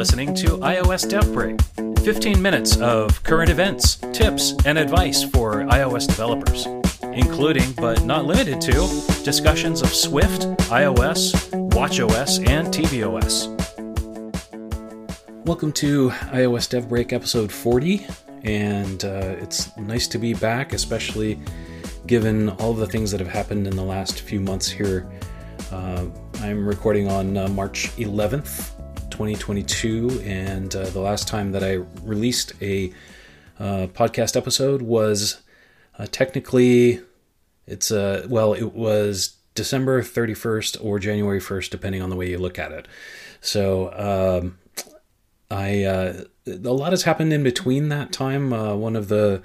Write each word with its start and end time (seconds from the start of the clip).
listening 0.00 0.32
to 0.32 0.56
iOS 0.60 1.06
Dev 1.06 1.30
Break 1.30 1.60
15 2.02 2.40
minutes 2.40 2.78
of 2.78 3.22
current 3.22 3.50
events, 3.50 3.96
tips, 4.14 4.54
and 4.64 4.78
advice 4.78 5.22
for 5.24 5.56
iOS 5.64 6.06
developers, 6.06 6.64
including 7.12 7.70
but 7.72 8.02
not 8.06 8.24
limited 8.24 8.62
to 8.62 8.72
discussions 9.24 9.82
of 9.82 9.90
Swift, 9.90 10.40
iOS, 10.70 11.50
watchOS, 11.72 12.48
and 12.48 12.68
tvOS. 12.68 13.48
Welcome 15.44 15.70
to 15.72 16.08
iOS 16.08 16.70
Dev 16.70 16.88
Break 16.88 17.12
episode 17.12 17.52
40, 17.52 18.06
and 18.44 19.04
uh, 19.04 19.36
it's 19.38 19.76
nice 19.76 20.08
to 20.08 20.18
be 20.18 20.32
back, 20.32 20.72
especially 20.72 21.38
given 22.06 22.48
all 22.48 22.72
the 22.72 22.86
things 22.86 23.10
that 23.10 23.20
have 23.20 23.28
happened 23.28 23.66
in 23.66 23.76
the 23.76 23.84
last 23.84 24.22
few 24.22 24.40
months 24.40 24.66
here. 24.66 25.06
Uh, 25.70 26.06
I'm 26.40 26.66
recording 26.66 27.06
on 27.06 27.36
uh, 27.36 27.48
March 27.48 27.88
11th, 27.98 28.79
2022, 29.20 30.22
and 30.24 30.74
uh, 30.74 30.88
the 30.88 30.98
last 30.98 31.28
time 31.28 31.52
that 31.52 31.62
I 31.62 31.74
released 32.02 32.54
a 32.62 32.90
uh, 33.58 33.86
podcast 33.92 34.34
episode 34.34 34.80
was 34.80 35.42
uh, 35.98 36.06
technically 36.10 37.02
it's 37.66 37.90
uh, 37.90 38.26
well, 38.30 38.54
it 38.54 38.72
was 38.72 39.36
December 39.54 40.00
31st 40.00 40.82
or 40.82 40.98
January 40.98 41.38
1st, 41.38 41.68
depending 41.68 42.00
on 42.00 42.08
the 42.08 42.16
way 42.16 42.30
you 42.30 42.38
look 42.38 42.58
at 42.58 42.72
it. 42.72 42.88
So 43.42 43.92
um, 44.40 44.58
I 45.50 45.84
uh, 45.84 46.24
a 46.46 46.72
lot 46.72 46.92
has 46.92 47.02
happened 47.02 47.34
in 47.34 47.42
between 47.42 47.90
that 47.90 48.12
time. 48.12 48.54
Uh, 48.54 48.74
one 48.74 48.96
of 48.96 49.08
the 49.08 49.42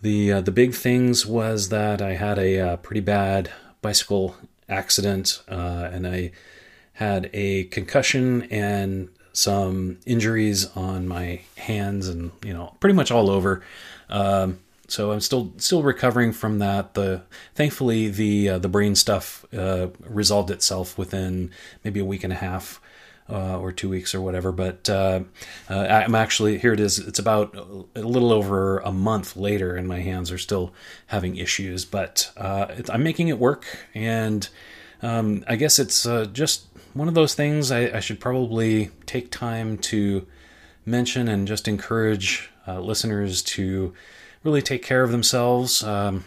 the 0.00 0.40
the 0.40 0.50
big 0.50 0.72
things 0.72 1.26
was 1.26 1.68
that 1.68 2.00
I 2.00 2.14
had 2.14 2.38
a 2.38 2.78
pretty 2.78 3.02
bad 3.02 3.52
bicycle 3.82 4.34
accident, 4.66 5.42
uh, 5.46 5.90
and 5.92 6.06
I 6.06 6.32
had 6.94 7.30
a 7.32 7.64
concussion 7.64 8.42
and 8.44 9.08
some 9.32 9.98
injuries 10.06 10.64
on 10.76 11.08
my 11.08 11.40
hands 11.56 12.08
and 12.08 12.30
you 12.42 12.54
know 12.54 12.74
pretty 12.80 12.94
much 12.94 13.10
all 13.10 13.28
over. 13.28 13.62
Um, 14.08 14.60
so 14.86 15.12
I'm 15.12 15.20
still 15.20 15.52
still 15.56 15.82
recovering 15.82 16.32
from 16.32 16.58
that. 16.60 16.94
The 16.94 17.22
thankfully 17.54 18.08
the 18.08 18.48
uh, 18.50 18.58
the 18.58 18.68
brain 18.68 18.94
stuff 18.94 19.44
uh, 19.52 19.88
resolved 20.00 20.50
itself 20.50 20.96
within 20.96 21.50
maybe 21.82 22.00
a 22.00 22.04
week 22.04 22.24
and 22.24 22.32
a 22.32 22.36
half. 22.36 22.80
Uh, 23.26 23.58
or 23.58 23.72
two 23.72 23.88
weeks 23.88 24.14
or 24.14 24.20
whatever, 24.20 24.52
but 24.52 24.86
uh, 24.90 25.20
uh, 25.70 25.74
I'm 25.74 26.14
actually 26.14 26.58
here. 26.58 26.74
It 26.74 26.80
is. 26.80 26.98
It's 26.98 27.18
about 27.18 27.56
a 27.96 28.02
little 28.02 28.30
over 28.30 28.80
a 28.80 28.92
month 28.92 29.34
later, 29.34 29.76
and 29.76 29.88
my 29.88 30.00
hands 30.00 30.30
are 30.30 30.36
still 30.36 30.74
having 31.06 31.36
issues. 31.36 31.86
But 31.86 32.30
uh, 32.36 32.66
I'm 32.90 33.02
making 33.02 33.28
it 33.28 33.38
work, 33.38 33.64
and 33.94 34.46
um, 35.00 35.42
I 35.48 35.56
guess 35.56 35.78
it's 35.78 36.06
just 36.34 36.66
one 36.94 37.08
of 37.08 37.14
those 37.14 37.34
things 37.34 37.70
I, 37.70 37.96
I, 37.96 38.00
should 38.00 38.20
probably 38.20 38.90
take 39.04 39.30
time 39.30 39.78
to 39.78 40.26
mention 40.86 41.28
and 41.28 41.46
just 41.46 41.66
encourage 41.68 42.50
uh, 42.66 42.80
listeners 42.80 43.42
to 43.42 43.92
really 44.44 44.62
take 44.62 44.82
care 44.82 45.02
of 45.02 45.10
themselves. 45.10 45.82
Um, 45.82 46.24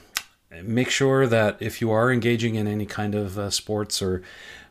make 0.64 0.90
sure 0.90 1.26
that 1.26 1.58
if 1.62 1.82
you 1.82 1.92
are 1.92 2.12
engaging 2.12 2.56
in 2.56 2.68
any 2.68 2.86
kind 2.86 3.16
of 3.16 3.40
uh, 3.40 3.50
sports 3.50 4.02
or 4.02 4.22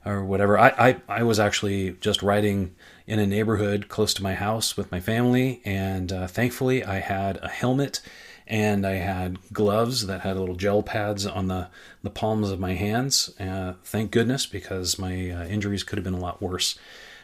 or 0.04 0.24
whatever, 0.24 0.56
I, 0.56 0.68
I, 0.78 0.96
I 1.08 1.22
was 1.24 1.40
actually 1.40 1.96
just 2.00 2.22
riding 2.22 2.76
in 3.08 3.18
a 3.18 3.26
neighborhood 3.26 3.88
close 3.88 4.14
to 4.14 4.22
my 4.22 4.34
house 4.34 4.76
with 4.76 4.92
my 4.92 5.00
family, 5.00 5.60
and 5.64 6.12
uh, 6.12 6.28
thankfully 6.28 6.84
I 6.84 7.00
had 7.00 7.38
a 7.42 7.48
helmet 7.48 8.00
and 8.46 8.86
I 8.86 8.94
had 8.94 9.38
gloves 9.52 10.06
that 10.06 10.20
had 10.20 10.36
little 10.36 10.54
gel 10.54 10.82
pads 10.82 11.26
on 11.26 11.48
the, 11.48 11.68
the 12.02 12.10
palms 12.10 12.50
of 12.50 12.60
my 12.60 12.74
hands. 12.74 13.34
Uh, 13.40 13.74
thank 13.82 14.10
goodness, 14.10 14.46
because 14.46 14.98
my 14.98 15.30
uh, 15.30 15.44
injuries 15.46 15.82
could 15.82 15.98
have 15.98 16.04
been 16.04 16.14
a 16.14 16.18
lot 16.18 16.40
worse 16.40 16.78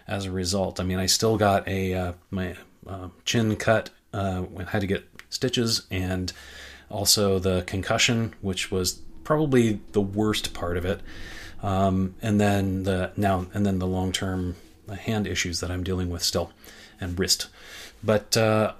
as 0.08 0.24
a 0.24 0.32
result. 0.32 0.80
I 0.80 0.84
mean, 0.84 0.98
I 0.98 1.06
still 1.06 1.36
got 1.36 1.66
a 1.68 1.94
uh, 1.94 2.12
my 2.30 2.56
uh, 2.86 3.08
chin 3.24 3.56
cut. 3.56 3.90
Uh, 4.12 4.44
had 4.68 4.80
to 4.80 4.86
get 4.86 5.08
stitches, 5.30 5.86
and 5.90 6.32
also 6.90 7.38
the 7.38 7.62
concussion, 7.62 8.34
which 8.42 8.70
was 8.70 9.00
probably 9.24 9.80
the 9.92 10.00
worst 10.00 10.52
part 10.52 10.76
of 10.76 10.84
it. 10.84 11.00
Um, 11.62 12.16
and 12.20 12.40
then 12.40 12.82
the 12.82 13.12
now 13.16 13.46
and 13.54 13.64
then 13.64 13.78
the 13.78 13.86
long 13.86 14.12
term 14.12 14.56
hand 14.88 15.26
issues 15.26 15.60
that 15.60 15.70
I'm 15.70 15.84
dealing 15.84 16.10
with 16.10 16.22
still, 16.22 16.52
and 17.00 17.18
wrist. 17.18 17.48
But 18.04 18.36
uh, 18.36 18.72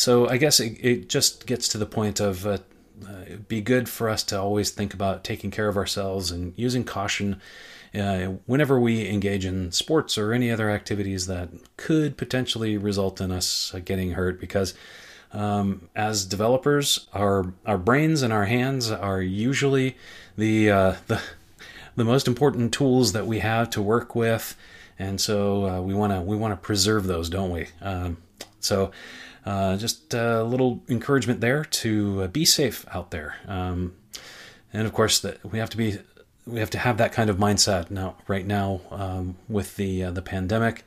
so 0.00 0.28
I 0.28 0.38
guess 0.38 0.60
it, 0.60 0.78
it, 0.80 1.08
just 1.08 1.46
gets 1.46 1.68
to 1.68 1.78
the 1.78 1.86
point 1.86 2.20
of 2.20 2.46
uh, 2.46 2.58
uh, 3.06 3.36
be 3.48 3.60
good 3.60 3.88
for 3.88 4.08
us 4.08 4.22
to 4.24 4.40
always 4.40 4.70
think 4.70 4.94
about 4.94 5.24
taking 5.24 5.50
care 5.50 5.68
of 5.68 5.76
ourselves 5.76 6.30
and 6.30 6.54
using 6.56 6.84
caution 6.84 7.40
uh, 7.94 8.26
whenever 8.46 8.80
we 8.80 9.08
engage 9.08 9.44
in 9.44 9.72
sports 9.72 10.16
or 10.16 10.32
any 10.32 10.50
other 10.50 10.70
activities 10.70 11.26
that 11.26 11.50
could 11.76 12.16
potentially 12.16 12.78
result 12.78 13.20
in 13.20 13.30
us 13.30 13.74
getting 13.84 14.12
hurt 14.12 14.40
because 14.40 14.74
um, 15.32 15.88
as 15.94 16.24
developers 16.24 17.06
our 17.12 17.52
our 17.66 17.78
brains 17.78 18.22
and 18.22 18.32
our 18.32 18.46
hands 18.46 18.90
are 18.90 19.20
usually 19.20 19.96
the 20.36 20.70
uh, 20.70 20.94
the 21.08 21.20
the 21.96 22.04
most 22.04 22.26
important 22.26 22.72
tools 22.72 23.12
that 23.12 23.26
we 23.26 23.40
have 23.40 23.68
to 23.70 23.82
work 23.82 24.14
with. 24.14 24.56
And 24.98 25.20
so 25.20 25.66
uh, 25.66 25.80
we 25.82 25.92
want 25.92 26.12
to 26.12 26.20
we 26.22 26.36
want 26.36 26.52
to 26.52 26.56
preserve 26.56 27.06
those 27.06 27.28
don't 27.28 27.50
we? 27.50 27.66
Um, 27.82 28.16
so 28.60 28.92
uh, 29.44 29.76
just 29.76 30.12
a 30.14 30.42
little 30.44 30.82
encouragement 30.88 31.40
there 31.40 31.64
to 31.64 32.22
uh, 32.22 32.26
be 32.28 32.44
safe 32.44 32.84
out 32.92 33.10
there. 33.10 33.36
Um, 33.46 33.94
and 34.72 34.86
of 34.86 34.92
course, 34.92 35.20
that 35.20 35.44
we 35.44 35.58
have 35.58 35.70
to 35.70 35.76
be 35.76 35.98
we 36.46 36.58
have 36.60 36.70
to 36.70 36.78
have 36.78 36.96
that 36.98 37.12
kind 37.12 37.30
of 37.30 37.36
mindset 37.36 37.90
now 37.90 38.16
right 38.26 38.46
now 38.46 38.80
um, 38.90 39.36
with 39.48 39.76
the 39.76 40.04
uh, 40.04 40.10
the 40.10 40.22
pandemic. 40.22 40.84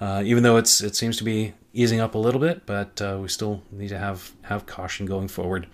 Even 0.00 0.44
though 0.44 0.56
it's 0.56 0.80
it 0.80 0.94
seems 0.94 1.16
to 1.16 1.24
be 1.24 1.54
easing 1.72 2.00
up 2.00 2.14
a 2.14 2.18
little 2.18 2.40
bit, 2.40 2.64
but 2.66 3.00
we 3.20 3.28
still 3.28 3.62
need 3.72 3.88
to 3.88 3.98
have 3.98 4.32
have 4.42 4.64
caution 4.66 5.06
going 5.06 5.28
forward. 5.28 5.66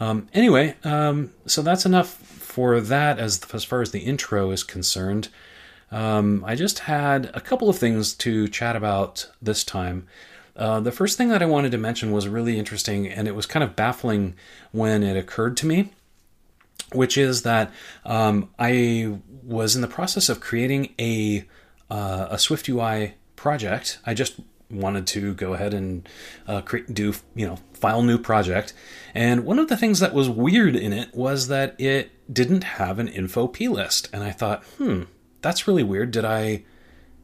Um, 0.00 0.28
anyway, 0.34 0.74
um, 0.82 1.32
so 1.46 1.62
that's 1.62 1.86
enough 1.86 2.08
for 2.08 2.80
that 2.80 3.20
as 3.20 3.40
as 3.54 3.62
far 3.64 3.82
as 3.82 3.92
the 3.92 4.00
intro 4.00 4.50
is 4.50 4.64
concerned. 4.64 5.28
Um, 5.92 6.42
I 6.46 6.54
just 6.54 6.80
had 6.80 7.30
a 7.34 7.40
couple 7.40 7.68
of 7.68 7.78
things 7.78 8.14
to 8.14 8.48
chat 8.48 8.74
about 8.74 9.30
this 9.40 9.62
time. 9.62 10.08
Uh, 10.56 10.80
the 10.80 10.92
first 10.92 11.16
thing 11.16 11.28
that 11.28 11.42
I 11.42 11.46
wanted 11.46 11.72
to 11.72 11.78
mention 11.78 12.12
was 12.12 12.28
really 12.28 12.58
interesting, 12.58 13.06
and 13.06 13.26
it 13.26 13.34
was 13.34 13.46
kind 13.46 13.64
of 13.64 13.74
baffling 13.74 14.34
when 14.70 15.02
it 15.02 15.16
occurred 15.16 15.56
to 15.58 15.66
me, 15.66 15.92
which 16.92 17.16
is 17.16 17.42
that 17.42 17.70
um, 18.04 18.50
I 18.58 19.18
was 19.42 19.74
in 19.74 19.82
the 19.82 19.88
process 19.88 20.28
of 20.28 20.40
creating 20.40 20.94
a 20.98 21.44
uh, 21.90 22.28
a 22.30 22.38
Swift 22.38 22.68
UI 22.68 23.14
project. 23.36 23.98
I 24.06 24.14
just 24.14 24.40
wanted 24.70 25.06
to 25.06 25.34
go 25.34 25.52
ahead 25.52 25.74
and 25.74 26.08
uh, 26.46 26.62
create, 26.62 26.92
do 26.94 27.12
you 27.34 27.46
know 27.46 27.58
file 27.72 28.02
new 28.02 28.18
project, 28.18 28.74
and 29.14 29.44
one 29.44 29.58
of 29.58 29.68
the 29.68 29.76
things 29.76 30.00
that 30.00 30.12
was 30.12 30.28
weird 30.28 30.76
in 30.76 30.92
it 30.92 31.14
was 31.14 31.48
that 31.48 31.80
it 31.80 32.10
didn't 32.32 32.64
have 32.64 32.98
an 32.98 33.08
info 33.08 33.46
plist, 33.46 34.08
and 34.12 34.22
I 34.22 34.32
thought, 34.32 34.64
hmm, 34.76 35.04
that's 35.40 35.66
really 35.66 35.82
weird. 35.82 36.10
Did 36.10 36.26
I 36.26 36.64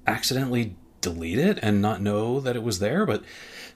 accidentally 0.06 0.76
delete 1.00 1.38
it 1.38 1.58
and 1.62 1.80
not 1.80 2.00
know 2.00 2.40
that 2.40 2.56
it 2.56 2.62
was 2.62 2.78
there, 2.78 3.06
but 3.06 3.22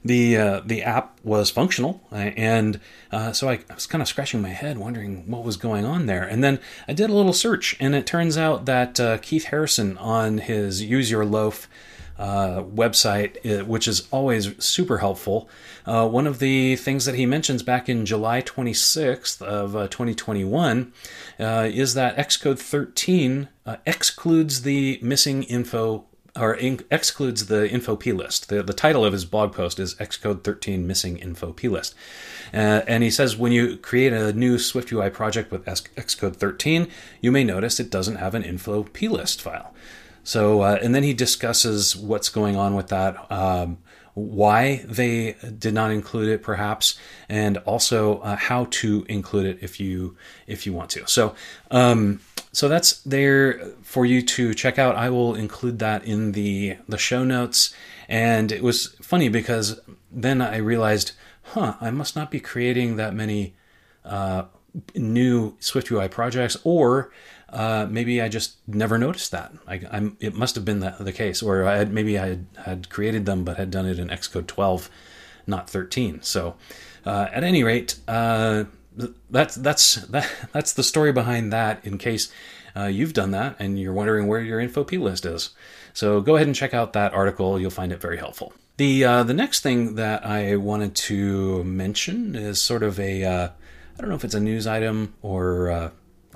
the 0.05 0.35
uh, 0.37 0.61
the 0.65 0.83
app 0.83 1.17
was 1.23 1.49
functional, 1.49 2.01
and 2.11 2.79
uh, 3.11 3.31
so 3.31 3.47
I, 3.49 3.53
I, 3.69 3.73
was 3.73 3.87
kind 3.87 4.01
of 4.01 4.07
scratching 4.07 4.41
my 4.41 4.49
head, 4.49 4.77
wondering 4.77 5.29
what 5.29 5.43
was 5.43 5.55
going 5.55 5.85
on 5.85 6.07
there. 6.07 6.23
And 6.23 6.43
then 6.43 6.59
I 6.87 6.93
did 6.93 7.09
a 7.09 7.13
little 7.13 7.33
search, 7.33 7.77
and 7.79 7.95
it 7.95 8.05
turns 8.05 8.37
out 8.37 8.65
that 8.65 8.99
uh, 8.99 9.17
Keith 9.19 9.45
Harrison 9.45 9.97
on 9.97 10.39
his 10.39 10.81
Use 10.81 11.09
Your 11.09 11.25
Loaf 11.25 11.69
uh, 12.19 12.63
website, 12.63 13.37
uh, 13.45 13.63
which 13.65 13.87
is 13.87 14.07
always 14.11 14.61
super 14.63 14.97
helpful. 14.97 15.49
Uh, 15.85 16.07
one 16.07 16.27
of 16.27 16.39
the 16.39 16.75
things 16.75 17.05
that 17.05 17.15
he 17.15 17.25
mentions 17.25 17.63
back 17.63 17.87
in 17.87 18.05
July 18.05 18.41
26th 18.41 19.41
of 19.41 19.71
2021 19.89 20.93
is 21.39 21.93
that 21.93 22.17
Xcode 22.17 22.59
13 22.59 23.47
excludes 23.85 24.61
the 24.61 24.99
missing 25.01 25.43
info 25.43 26.05
or 26.35 26.55
excludes 26.55 27.45
the 27.45 27.69
info 27.69 27.95
plist. 27.95 28.49
The, 28.49 28.63
the 28.63 28.73
title 28.73 29.05
of 29.05 29.13
his 29.13 29.23
blog 29.23 29.53
post 29.53 29.79
is 29.79 29.93
Xcode 29.95 30.43
13 30.43 30.87
Missing 30.87 31.17
Info 31.17 31.53
plist. 31.53 31.93
Uh, 32.51 32.81
and 32.87 33.03
he 33.03 33.11
says 33.11 33.37
when 33.37 33.51
you 33.51 33.77
create 33.77 34.13
a 34.13 34.33
new 34.33 34.57
SwiftUI 34.57 35.13
project 35.13 35.51
with 35.51 35.65
Xcode 35.65 36.35
13, 36.35 36.87
you 37.21 37.31
may 37.31 37.43
notice 37.43 37.79
it 37.79 37.91
doesn't 37.91 38.15
have 38.15 38.33
an 38.33 38.43
info 38.43 38.83
plist 38.83 39.41
file. 39.41 39.73
So, 40.23 40.61
uh, 40.61 40.79
and 40.81 40.95
then 40.95 41.03
he 41.03 41.13
discusses 41.13 41.95
what's 41.95 42.29
going 42.29 42.55
on 42.55 42.75
with 42.75 42.87
that, 42.87 43.29
um, 43.31 43.77
why 44.13 44.85
they 44.87 45.35
did 45.57 45.73
not 45.73 45.91
include 45.91 46.29
it, 46.29 46.41
perhaps, 46.41 46.97
and 47.27 47.57
also 47.59 48.19
uh, 48.19 48.35
how 48.37 48.65
to 48.71 49.05
include 49.09 49.45
it 49.45 49.59
if 49.61 49.79
you 49.79 50.15
if 50.47 50.65
you 50.65 50.71
want 50.71 50.91
to. 50.91 51.05
So, 51.07 51.35
um, 51.71 52.21
so 52.53 52.69
that's 52.69 52.99
there 53.01 53.59
for 53.81 54.05
you 54.05 54.21
to 54.21 54.53
check 54.53 54.77
out. 54.79 54.95
I 54.95 55.09
will 55.09 55.33
include 55.33 55.79
that 55.79 56.05
in 56.05 56.31
the 56.31 56.77
the 56.87 56.99
show 56.99 57.23
notes. 57.23 57.73
And 58.07 58.51
it 58.51 58.61
was 58.61 58.95
funny 59.01 59.27
because 59.27 59.81
then 60.11 60.39
I 60.41 60.57
realized, 60.57 61.13
huh, 61.41 61.75
I 61.81 61.89
must 61.89 62.15
not 62.15 62.29
be 62.29 62.39
creating 62.39 62.95
that 62.97 63.15
many 63.15 63.55
uh, 64.05 64.43
new 64.95 65.53
SwiftUI 65.57 66.11
projects, 66.11 66.55
or 66.63 67.11
uh, 67.49 67.87
maybe 67.89 68.21
I 68.21 68.29
just 68.29 68.57
never 68.67 68.99
noticed 68.99 69.31
that. 69.31 69.51
I, 69.67 70.11
it 70.19 70.35
must 70.35 70.53
have 70.55 70.65
been 70.65 70.79
the, 70.79 70.95
the 70.99 71.11
case, 71.11 71.41
or 71.41 71.65
I 71.65 71.77
had, 71.77 71.91
maybe 71.91 72.19
I 72.19 72.27
had, 72.27 72.45
had, 72.65 72.89
created 72.89 73.25
them 73.25 73.43
but 73.43 73.57
had 73.57 73.71
done 73.71 73.85
it 73.85 73.99
in 73.99 74.09
Xcode 74.09 74.47
12, 74.47 74.89
not 75.47 75.69
13. 75.69 76.21
So, 76.21 76.55
uh, 77.05 77.27
at 77.31 77.43
any 77.43 77.63
rate, 77.63 77.95
uh, 78.07 78.65
that's 79.29 79.55
that's 79.55 79.95
that, 79.95 80.29
that's 80.51 80.73
the 80.73 80.83
story 80.83 81.11
behind 81.11 81.51
that. 81.53 81.85
In 81.85 81.97
case 81.97 82.31
uh, 82.75 82.85
you've 82.85 83.13
done 83.13 83.31
that 83.31 83.55
and 83.59 83.79
you're 83.79 83.93
wondering 83.93 84.27
where 84.27 84.41
your 84.41 84.59
info 84.59 84.83
p 84.83 84.97
list 84.97 85.25
is, 85.25 85.51
so 85.93 86.21
go 86.21 86.35
ahead 86.35 86.47
and 86.47 86.55
check 86.55 86.73
out 86.73 86.93
that 86.93 87.13
article. 87.13 87.59
You'll 87.59 87.71
find 87.71 87.91
it 87.91 88.01
very 88.01 88.17
helpful. 88.17 88.53
The 88.77 89.05
uh, 89.05 89.23
the 89.23 89.33
next 89.33 89.61
thing 89.61 89.95
that 89.95 90.25
I 90.25 90.55
wanted 90.55 90.95
to 90.95 91.63
mention 91.63 92.35
is 92.35 92.61
sort 92.61 92.83
of 92.83 92.99
a 92.99 93.23
uh, 93.23 93.49
I 93.97 94.01
don't 94.01 94.09
know 94.09 94.15
if 94.15 94.25
it's 94.25 94.33
a 94.33 94.39
news 94.39 94.65
item 94.65 95.13
or 95.21 95.69
uh, 95.69 95.89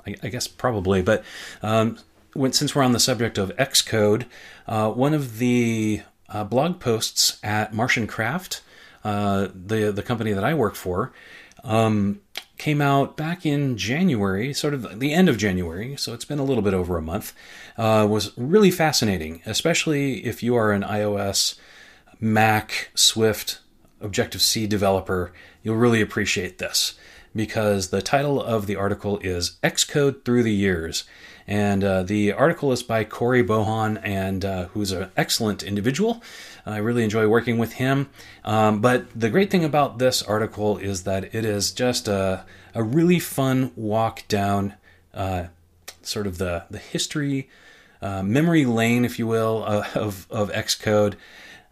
I, 0.06 0.14
I, 0.22 0.28
guess 0.28 0.46
probably, 0.46 1.02
but 1.02 1.24
um, 1.62 1.98
when, 2.34 2.52
since 2.52 2.74
we're 2.74 2.84
on 2.84 2.92
the 2.92 3.00
subject 3.00 3.38
of 3.38 3.54
Xcode, 3.56 4.26
uh, 4.68 4.90
one 4.92 5.14
of 5.14 5.38
the 5.38 6.02
uh, 6.28 6.44
blog 6.44 6.78
posts 6.78 7.40
at 7.42 7.72
MartianCraft, 7.72 8.60
the 9.02 9.92
the 9.92 10.02
company 10.04 10.32
that 10.32 10.44
I 10.44 10.54
work 10.54 10.76
for, 10.76 11.12
um, 11.68 12.20
came 12.56 12.80
out 12.80 13.16
back 13.16 13.44
in 13.44 13.76
January, 13.76 14.52
sort 14.54 14.74
of 14.74 14.98
the 14.98 15.12
end 15.12 15.28
of 15.28 15.36
January, 15.36 15.96
so 15.96 16.14
it's 16.14 16.24
been 16.24 16.38
a 16.38 16.44
little 16.44 16.62
bit 16.62 16.74
over 16.74 16.96
a 16.96 17.02
month. 17.02 17.34
Uh, 17.76 18.06
was 18.08 18.36
really 18.36 18.70
fascinating, 18.70 19.42
especially 19.46 20.24
if 20.24 20.42
you 20.42 20.56
are 20.56 20.72
an 20.72 20.82
iOS, 20.82 21.56
Mac, 22.18 22.90
Swift, 22.94 23.60
Objective 24.00 24.40
C 24.40 24.66
developer. 24.66 25.32
You'll 25.62 25.76
really 25.76 26.00
appreciate 26.00 26.58
this 26.58 26.94
because 27.34 27.88
the 27.88 28.02
title 28.02 28.42
of 28.42 28.66
the 28.66 28.76
article 28.76 29.18
is 29.18 29.58
Xcode 29.62 30.24
Through 30.24 30.42
the 30.42 30.54
Years. 30.54 31.04
And 31.46 31.82
uh, 31.82 32.02
the 32.02 32.32
article 32.32 32.72
is 32.72 32.82
by 32.82 33.04
Cory 33.04 33.42
Bohon, 33.42 33.98
and 34.02 34.44
uh, 34.44 34.64
who's 34.66 34.92
an 34.92 35.10
excellent 35.16 35.62
individual. 35.62 36.22
I 36.66 36.76
really 36.76 37.04
enjoy 37.04 37.26
working 37.26 37.56
with 37.56 37.74
him. 37.74 38.10
Um, 38.44 38.80
but 38.80 39.06
the 39.18 39.30
great 39.30 39.50
thing 39.50 39.64
about 39.64 39.98
this 39.98 40.22
article 40.22 40.76
is 40.76 41.04
that 41.04 41.34
it 41.34 41.46
is 41.46 41.72
just 41.72 42.06
a, 42.06 42.44
a 42.74 42.82
really 42.82 43.18
fun 43.18 43.72
walk 43.76 44.28
down 44.28 44.74
uh, 45.14 45.44
sort 46.02 46.26
of 46.26 46.36
the, 46.36 46.64
the 46.70 46.78
history, 46.78 47.48
uh, 48.02 48.22
memory 48.22 48.66
lane, 48.66 49.06
if 49.06 49.18
you 49.18 49.26
will, 49.26 49.64
uh, 49.66 49.86
of, 49.94 50.26
of 50.30 50.50
Xcode. 50.52 51.14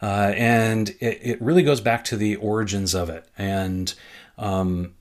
Uh, 0.01 0.33
and 0.37 0.91
it, 1.01 1.21
it, 1.23 1.43
really 1.43 1.63
goes 1.63 1.81
back 1.81 2.05
to 2.05 2.17
the 2.17 2.37
origins 2.37 2.95
of 2.95 3.09
it. 3.09 3.27
And 3.39 3.95
um, 4.37 4.95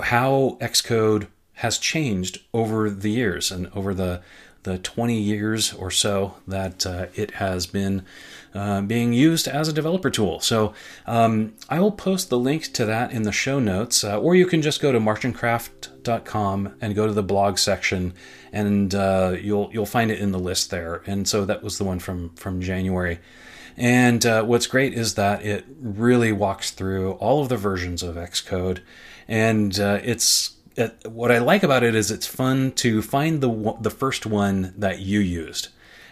how 0.00 0.58
Xcode 0.60 1.28
has 1.54 1.78
changed 1.78 2.40
over 2.52 2.90
the 2.90 3.10
years 3.10 3.50
and 3.50 3.70
over 3.74 3.94
the 3.94 4.22
the 4.66 4.78
20 4.78 5.16
years 5.16 5.72
or 5.72 5.92
so 5.92 6.34
that 6.46 6.84
uh, 6.84 7.06
it 7.14 7.30
has 7.32 7.66
been 7.68 8.04
uh, 8.52 8.80
being 8.80 9.12
used 9.12 9.46
as 9.46 9.68
a 9.68 9.72
developer 9.72 10.10
tool. 10.10 10.40
So 10.40 10.74
um, 11.06 11.54
I 11.68 11.78
will 11.78 11.92
post 11.92 12.30
the 12.30 12.38
link 12.38 12.72
to 12.72 12.84
that 12.84 13.12
in 13.12 13.22
the 13.22 13.30
show 13.30 13.60
notes, 13.60 14.02
uh, 14.02 14.18
or 14.18 14.34
you 14.34 14.44
can 14.44 14.62
just 14.62 14.82
go 14.82 14.90
to 14.90 14.98
martiancraft.com 14.98 16.74
and 16.80 16.94
go 16.96 17.06
to 17.06 17.12
the 17.12 17.22
blog 17.22 17.58
section, 17.58 18.12
and 18.52 18.92
uh, 18.92 19.36
you'll 19.40 19.70
you'll 19.72 19.86
find 19.86 20.10
it 20.10 20.18
in 20.18 20.32
the 20.32 20.38
list 20.38 20.70
there. 20.70 21.02
And 21.06 21.28
so 21.28 21.44
that 21.44 21.62
was 21.62 21.78
the 21.78 21.84
one 21.84 22.00
from 22.00 22.30
from 22.30 22.60
January. 22.60 23.20
And 23.76 24.24
uh, 24.26 24.42
what's 24.42 24.66
great 24.66 24.94
is 24.94 25.14
that 25.14 25.44
it 25.44 25.64
really 25.80 26.32
walks 26.32 26.70
through 26.70 27.12
all 27.12 27.42
of 27.42 27.50
the 27.50 27.58
versions 27.58 28.02
of 28.02 28.16
Xcode 28.16 28.80
and 29.28 29.78
uh, 29.78 30.00
it's 30.02 30.56
it, 30.76 30.94
what 31.08 31.32
I 31.32 31.38
like 31.38 31.62
about 31.62 31.82
it 31.82 31.94
is 31.94 32.10
it's 32.10 32.26
fun 32.26 32.72
to 32.72 33.02
find 33.02 33.40
the 33.40 33.76
the 33.80 33.90
first 33.90 34.26
one 34.26 34.74
that 34.76 35.00
you 35.00 35.20
used, 35.20 35.68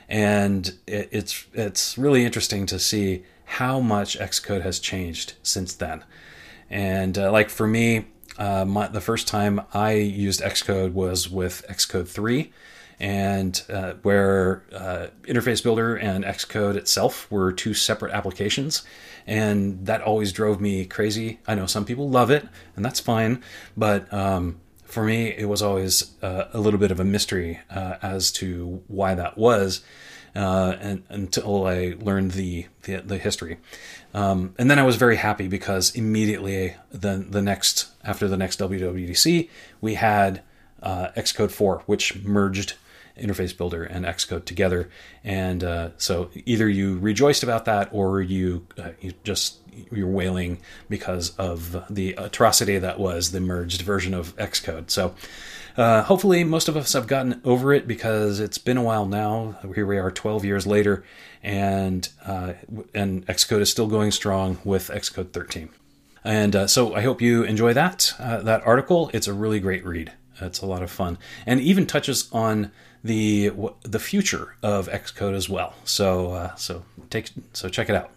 and 0.08 0.75
it, 0.87 1.08
it's 1.12 1.46
it's 1.52 1.99
really 1.99 2.25
interesting 2.25 2.66
to 2.66 2.78
see 2.78 3.25
how 3.44 3.81
much 3.81 4.19
Xcode 4.19 4.62
has 4.62 4.78
changed 4.81 5.34
since 5.43 5.75
then. 5.75 6.05
And 6.70 7.19
uh, 7.19 7.31
like 7.31 7.50
for 7.50 7.66
me, 7.66 8.06
uh, 8.38 8.64
my, 8.64 8.88
the 8.88 9.00
first 9.00 9.28
time 9.28 9.61
I 9.72 9.93
used 9.93 10.40
Xcode 10.40 10.93
was 10.93 11.31
with 11.31 11.64
Xcode 11.69 12.08
three, 12.08 12.52
and 13.00 13.62
uh, 13.69 13.94
where 14.02 14.64
uh, 14.73 15.06
Interface 15.23 15.62
Builder 15.62 15.96
and 15.96 16.25
Xcode 16.25 16.76
itself 16.76 17.31
were 17.31 17.52
two 17.52 17.75
separate 17.75 18.12
applications 18.12 18.82
and 19.26 19.87
that 19.87 20.02
always 20.02 20.32
drove 20.32 20.61
me 20.61 20.85
crazy. 20.85 21.41
I 21.46 21.55
know 21.55 21.67
some 21.67 21.85
people 21.85 22.08
love 22.08 22.31
it, 22.31 22.46
and 22.76 22.85
that's 22.85 23.00
fine, 23.00 23.43
but 23.76 24.12
um, 24.12 24.61
for 24.85 25.05
me, 25.05 25.35
it 25.37 25.49
was 25.49 25.62
always 25.62 26.14
uh, 26.23 26.49
a 26.52 26.61
little 26.61 26.79
bit 26.79 26.91
of 26.91 27.00
a 27.00 27.05
mystery 27.05 27.61
uh, 27.70 27.96
as 28.02 28.31
to 28.32 28.82
why 28.87 29.14
that 29.14 29.38
was, 29.38 29.82
uh, 30.37 30.76
and 30.79 31.05
until 31.08 31.67
I 31.67 31.94
learned 31.99 32.32
the 32.32 32.67
the, 32.82 32.97
the 32.97 33.19
history. 33.19 33.58
Um, 34.12 34.55
and 34.58 34.70
then 34.70 34.79
I 34.79 34.82
was 34.82 34.97
very 34.97 35.17
happy 35.17 35.49
because 35.49 35.94
immediately 35.94 36.76
the 36.90 37.25
the 37.29 37.43
next 37.43 37.88
after 38.05 38.29
the 38.29 38.37
next 38.37 38.61
WWDC 38.61 39.49
we 39.81 39.94
had 39.94 40.43
uh, 40.82 41.08
Xcode 41.17 41.50
4, 41.50 41.82
which 41.87 42.23
merged 42.23 42.75
Interface 43.20 43.56
Builder 43.56 43.84
and 43.84 44.05
Xcode 44.05 44.44
together. 44.44 44.90
And 45.22 45.62
uh, 45.62 45.90
so 45.96 46.31
either 46.34 46.69
you 46.69 46.99
rejoiced 46.99 47.43
about 47.43 47.64
that 47.66 47.88
or 47.93 48.20
you 48.20 48.66
uh, 48.78 48.90
you 49.00 49.12
just 49.22 49.58
you're 49.90 50.08
wailing 50.08 50.58
because 50.88 51.31
of 51.37 51.84
the 51.90 52.12
atrocity 52.12 52.78
that 52.78 52.99
was 52.99 53.32
the 53.32 53.40
merged 53.40 53.82
version 53.82 54.14
of 54.14 54.37
Xcode. 54.37 54.90
So 54.90 55.14
uh, 55.76 56.02
hopefully 56.02 56.44
most 56.44 56.69
of 56.69 56.76
us 56.76 56.93
have 56.93 57.06
gotten 57.06 57.40
over 57.44 57.72
it 57.72 57.87
because 57.88 58.38
it's 58.40 58.58
been 58.58 58.76
a 58.76 58.82
while 58.82 59.06
now. 59.06 59.58
Here 59.75 59.87
we 59.87 59.99
are 59.99 60.11
12 60.11 60.44
years 60.44 60.66
later, 60.66 61.05
and 61.43 62.08
uh, 62.25 62.55
and 62.94 63.26
Xcode 63.26 63.61
is 63.61 63.70
still 63.70 63.88
going 63.88 64.11
strong 64.12 64.58
with 64.64 64.88
Xcode 64.88 65.32
13. 65.32 65.70
And 66.22 66.56
uh, 66.56 66.66
so 66.66 66.94
I 66.94 67.02
hope 67.02 67.20
you 67.20 67.43
enjoy 67.43 67.75
that 67.75 68.14
uh, 68.19 68.43
that 68.43 68.66
article. 68.66 69.11
It's 69.12 69.26
a 69.26 69.34
really 69.34 69.61
great 69.61 69.84
read. 69.84 70.12
It's 70.41 70.61
a 70.61 70.67
lot 70.67 70.83
of 70.83 70.91
fun, 70.91 71.19
and 71.47 71.61
even 71.61 71.87
touches 71.87 72.29
on 72.33 72.73
the 73.03 73.53
the 73.83 73.99
future 73.99 74.57
of 74.63 74.89
Xcode 74.89 75.35
as 75.35 75.49
well. 75.49 75.75
So 75.85 76.33
uh, 76.33 76.55
so 76.57 76.85
take 77.11 77.31
so 77.53 77.69
check 77.69 77.89
it 77.89 77.95
out. 77.95 78.11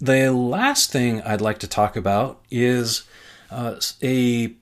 The 0.00 0.30
last 0.32 0.92
thing 0.92 1.22
I'd 1.22 1.40
like 1.40 1.58
to 1.58 1.66
talk 1.66 1.96
about 1.96 2.40
is 2.50 3.04
uh, 3.50 3.80
a 4.02 4.52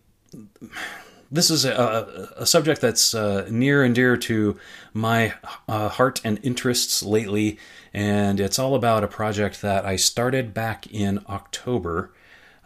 this 1.30 1.50
is 1.50 1.64
a, 1.64 2.30
a 2.36 2.46
subject 2.46 2.80
that's 2.80 3.14
uh, 3.14 3.46
near 3.50 3.82
and 3.82 3.94
dear 3.94 4.16
to 4.16 4.58
my 4.94 5.34
uh, 5.68 5.88
heart 5.88 6.20
and 6.24 6.38
interests 6.42 7.02
lately, 7.02 7.58
and 7.92 8.40
it's 8.40 8.58
all 8.58 8.74
about 8.74 9.04
a 9.04 9.08
project 9.08 9.60
that 9.62 9.84
I 9.84 9.96
started 9.96 10.54
back 10.54 10.86
in 10.86 11.22
October, 11.28 12.12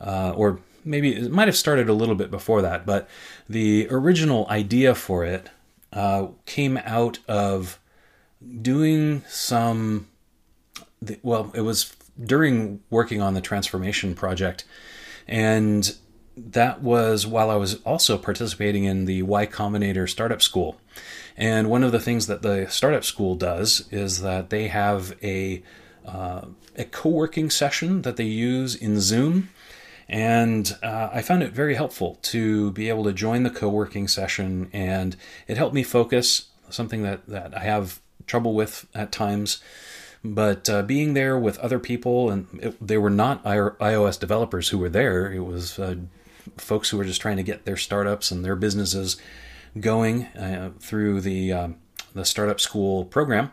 uh, 0.00 0.32
or 0.36 0.60
maybe 0.84 1.14
it 1.14 1.30
might 1.30 1.48
have 1.48 1.56
started 1.56 1.88
a 1.88 1.94
little 1.94 2.14
bit 2.14 2.30
before 2.30 2.62
that, 2.62 2.86
but 2.86 3.08
the 3.48 3.86
original 3.90 4.46
idea 4.48 4.94
for 4.94 5.24
it 5.24 5.48
uh, 5.92 6.28
came 6.46 6.76
out 6.78 7.18
of 7.28 7.78
doing 8.62 9.22
some. 9.28 10.08
Well, 11.22 11.50
it 11.54 11.62
was 11.62 11.94
during 12.22 12.80
working 12.90 13.20
on 13.22 13.34
the 13.34 13.40
transformation 13.40 14.14
project, 14.14 14.64
and 15.26 15.96
that 16.36 16.82
was 16.82 17.26
while 17.26 17.50
I 17.50 17.56
was 17.56 17.82
also 17.82 18.16
participating 18.16 18.84
in 18.84 19.04
the 19.04 19.22
Y 19.22 19.46
Combinator 19.46 20.08
Startup 20.08 20.40
School. 20.40 20.80
And 21.36 21.70
one 21.70 21.82
of 21.82 21.92
the 21.92 22.00
things 22.00 22.26
that 22.26 22.42
the 22.42 22.66
startup 22.68 23.04
school 23.04 23.34
does 23.34 23.88
is 23.90 24.20
that 24.20 24.50
they 24.50 24.68
have 24.68 25.16
a 25.22 25.62
uh, 26.04 26.42
a 26.76 26.84
co-working 26.84 27.50
session 27.50 28.02
that 28.02 28.16
they 28.16 28.24
use 28.24 28.74
in 28.74 29.00
Zoom 29.00 29.50
and 30.10 30.76
uh, 30.82 31.08
I 31.12 31.22
found 31.22 31.44
it 31.44 31.52
very 31.52 31.76
helpful 31.76 32.18
to 32.22 32.72
be 32.72 32.88
able 32.88 33.04
to 33.04 33.12
join 33.12 33.44
the 33.44 33.50
co 33.50 33.68
working 33.68 34.08
session, 34.08 34.68
and 34.72 35.16
it 35.46 35.56
helped 35.56 35.74
me 35.74 35.84
focus, 35.84 36.48
something 36.68 37.04
that, 37.04 37.24
that 37.28 37.56
I 37.56 37.60
have 37.60 38.00
trouble 38.26 38.52
with 38.54 38.88
at 38.92 39.12
times. 39.12 39.62
But 40.24 40.68
uh, 40.68 40.82
being 40.82 41.14
there 41.14 41.38
with 41.38 41.58
other 41.60 41.78
people, 41.78 42.28
and 42.28 42.48
it, 42.60 42.86
they 42.86 42.98
were 42.98 43.08
not 43.08 43.44
iOS 43.44 44.18
developers 44.18 44.70
who 44.70 44.78
were 44.78 44.88
there, 44.88 45.32
it 45.32 45.44
was 45.44 45.78
uh, 45.78 45.94
folks 46.56 46.90
who 46.90 46.98
were 46.98 47.04
just 47.04 47.20
trying 47.20 47.36
to 47.36 47.44
get 47.44 47.64
their 47.64 47.76
startups 47.76 48.32
and 48.32 48.44
their 48.44 48.56
businesses 48.56 49.16
going 49.78 50.24
uh, 50.26 50.72
through 50.80 51.20
the, 51.20 51.52
um, 51.52 51.76
the 52.14 52.24
startup 52.24 52.58
school 52.58 53.04
program. 53.04 53.52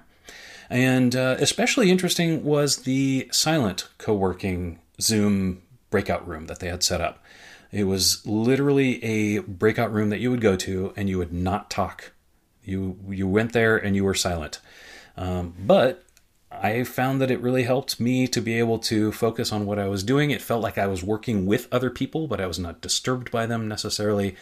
And 0.71 1.15
uh, 1.15 1.35
especially 1.37 1.91
interesting 1.91 2.43
was 2.43 2.77
the 2.77 3.29
silent 3.31 3.87
co 3.99 4.15
working 4.15 4.79
Zoom 4.99 5.61
breakout 5.97 6.27
room 6.27 6.45
that 6.45 6.59
they 6.59 6.69
had 6.69 6.83
set 6.83 7.01
up. 7.01 7.23
It 7.71 7.85
was 7.85 8.25
literally 8.25 9.03
a 9.03 9.39
breakout 9.39 9.91
room 9.91 10.09
that 10.11 10.19
you 10.19 10.29
would 10.31 10.41
go 10.41 10.55
to 10.55 10.93
and 10.95 11.09
you 11.09 11.17
would 11.17 11.33
not 11.33 11.69
talk. 11.69 12.13
You 12.63 12.79
you 13.09 13.27
went 13.27 13.51
there 13.53 13.77
and 13.77 13.95
you 13.95 14.03
were 14.03 14.13
silent. 14.13 14.59
Um, 15.15 15.53
but 15.59 16.03
I 16.51 16.83
found 16.83 17.19
that 17.21 17.31
it 17.31 17.41
really 17.41 17.63
helped 17.63 17.99
me 17.99 18.27
to 18.27 18.41
be 18.41 18.59
able 18.59 18.79
to 18.79 19.11
focus 19.11 19.51
on 19.51 19.65
what 19.65 19.79
I 19.79 19.87
was 19.87 20.03
doing. 20.03 20.31
It 20.31 20.41
felt 20.41 20.63
like 20.63 20.77
I 20.77 20.87
was 20.87 21.03
working 21.03 21.45
with 21.45 21.67
other 21.71 21.89
people, 21.89 22.27
but 22.27 22.39
I 22.39 22.47
was 22.47 22.59
not 22.59 22.81
disturbed 22.81 23.31
by 23.31 23.45
them 23.47 23.67
necessarily. 23.67 24.35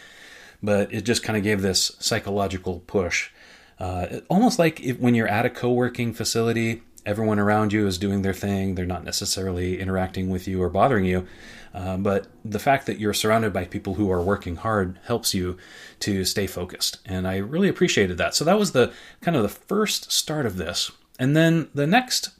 but 0.62 0.92
it 0.92 1.02
just 1.02 1.22
kind 1.22 1.36
of 1.36 1.42
gave 1.42 1.62
this 1.62 1.96
psychological 1.98 2.80
push. 2.86 3.30
Uh, 3.78 4.20
almost 4.28 4.58
like 4.58 4.80
if, 4.80 4.98
when 4.98 5.14
you're 5.14 5.28
at 5.28 5.46
a 5.46 5.50
co 5.50 5.70
working 5.72 6.12
facility, 6.14 6.82
everyone 7.06 7.38
around 7.38 7.72
you 7.72 7.86
is 7.86 7.96
doing 7.96 8.22
their 8.22 8.34
thing, 8.34 8.74
they're 8.74 8.84
not 8.84 9.04
necessarily 9.04 9.80
interacting 9.80 10.28
with 10.28 10.46
you 10.46 10.62
or 10.62 10.68
bothering 10.68 11.04
you. 11.04 11.26
Uh, 11.72 11.96
but 11.96 12.26
the 12.44 12.58
fact 12.58 12.86
that 12.86 12.98
you're 12.98 13.12
surrounded 13.12 13.52
by 13.52 13.64
people 13.64 13.94
who 13.94 14.10
are 14.10 14.22
working 14.22 14.56
hard 14.56 14.98
helps 15.04 15.34
you 15.34 15.56
to 16.00 16.24
stay 16.24 16.46
focused. 16.46 16.98
And 17.04 17.28
I 17.28 17.36
really 17.36 17.68
appreciated 17.68 18.18
that. 18.18 18.34
So 18.34 18.44
that 18.44 18.58
was 18.58 18.72
the 18.72 18.92
kind 19.20 19.36
of 19.36 19.42
the 19.42 19.48
first 19.48 20.10
start 20.10 20.46
of 20.46 20.56
this. 20.56 20.90
And 21.18 21.36
then 21.36 21.68
the 21.74 21.86
next 21.86 22.30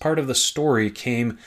part 0.00 0.18
of 0.18 0.26
the 0.28 0.34
story 0.34 0.90
came 0.90 1.38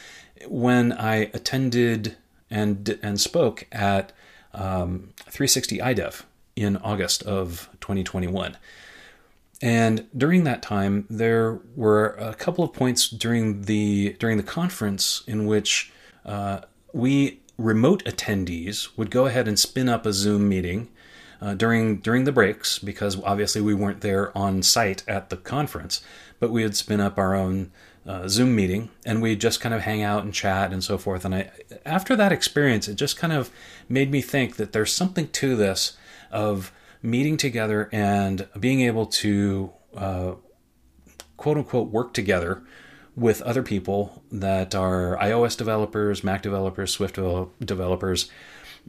when 0.48 0.92
I 0.92 1.30
attended 1.34 2.18
and 2.50 3.00
and 3.02 3.20
spoke 3.20 3.68
at 3.72 4.12
um, 4.54 5.14
360 5.30 5.78
iDev 5.78 6.24
in 6.56 6.78
August 6.78 7.24
of 7.24 7.70
2021. 7.80 8.58
And 9.62 10.08
during 10.18 10.44
that 10.46 10.62
time, 10.64 11.06
there 11.10 11.60
were 11.76 12.16
a 12.20 12.34
couple 12.34 12.64
of 12.64 12.74
points 12.74 13.08
during 13.08 13.64
the 13.64 14.16
during 14.20 14.38
the 14.38 14.44
conference 14.44 15.24
in 15.28 15.46
which 15.46 15.92
uh, 16.26 16.62
we 16.94 17.42
remote 17.58 18.04
attendees 18.06 18.90
would 18.98 19.12
go 19.12 19.28
ahead 19.28 19.48
and 19.48 19.60
spin 19.60 19.88
up 19.88 20.06
a 20.06 20.14
Zoom 20.14 20.50
meeting 20.50 20.90
uh, 21.42 21.54
during 21.54 21.98
during 21.98 22.24
the 22.24 22.32
breaks 22.32 22.80
because 22.80 23.22
obviously 23.24 23.62
we 23.62 23.74
weren't 23.74 24.02
there 24.02 24.36
on 24.36 24.64
site 24.64 25.04
at 25.08 25.30
the 25.30 25.38
conference, 25.38 26.02
but 26.40 26.52
we 26.52 26.64
would 26.64 26.76
spin 26.76 27.00
up 27.00 27.20
our 27.20 27.36
own 27.36 27.72
uh, 28.06 28.28
Zoom 28.28 28.56
meeting 28.56 28.90
and 29.06 29.22
we 29.22 29.36
just 29.36 29.62
kind 29.62 29.76
of 29.76 29.82
hang 29.82 30.02
out 30.02 30.24
and 30.24 30.34
chat 30.34 30.74
and 30.74 30.84
so 30.84 30.98
forth. 30.98 31.24
And 31.24 31.36
I, 31.36 31.52
after 31.86 32.16
that 32.16 32.32
experience, 32.32 32.88
it 32.88 32.96
just 32.96 33.18
kind 33.18 33.34
of 33.34 33.52
made 33.88 34.10
me 34.10 34.22
think 34.22 34.56
that 34.56 34.72
there's 34.72 34.92
something 34.92 35.28
to 35.30 35.56
this 35.56 35.98
of 36.32 36.72
meeting 37.02 37.38
together 37.38 37.90
and 37.92 38.48
being 38.60 38.82
able 38.82 39.06
to 39.06 39.72
uh, 39.96 40.34
quote 41.38 41.58
unquote 41.58 41.90
work 41.90 42.14
together 42.14 42.64
with 43.16 43.42
other 43.42 43.64
people 43.64 44.24
that 44.32 44.74
are 44.74 45.18
iOS 45.18 45.58
developers, 45.58 46.24
Mac 46.24 46.42
developers, 46.42 46.92
Swift 46.92 47.16
developers, 47.60 48.30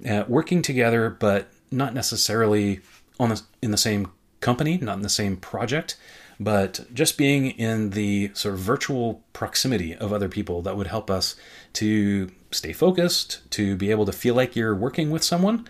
uh, 0.08 0.24
working 0.28 0.62
together, 0.62 1.10
but 1.10 1.48
not 1.70 1.94
necessarily 1.94 2.80
on 3.18 3.30
the, 3.30 3.42
in 3.60 3.70
the 3.70 3.76
same 3.76 4.10
company, 4.40 4.78
not 4.78 4.96
in 4.96 5.02
the 5.02 5.08
same 5.08 5.36
project, 5.36 5.96
but 6.38 6.86
just 6.92 7.18
being 7.18 7.50
in 7.50 7.90
the 7.90 8.30
sort 8.34 8.54
of 8.54 8.60
virtual 8.60 9.22
proximity 9.32 9.94
of 9.96 10.12
other 10.12 10.28
people 10.28 10.62
that 10.62 10.76
would 10.76 10.86
help 10.88 11.10
us 11.10 11.36
to 11.74 12.30
stay 12.50 12.72
focused, 12.72 13.48
to 13.50 13.76
be 13.76 13.90
able 13.90 14.04
to 14.04 14.12
feel 14.12 14.34
like 14.34 14.56
you're 14.56 14.74
working 14.74 15.10
with 15.10 15.22
someone, 15.24 15.66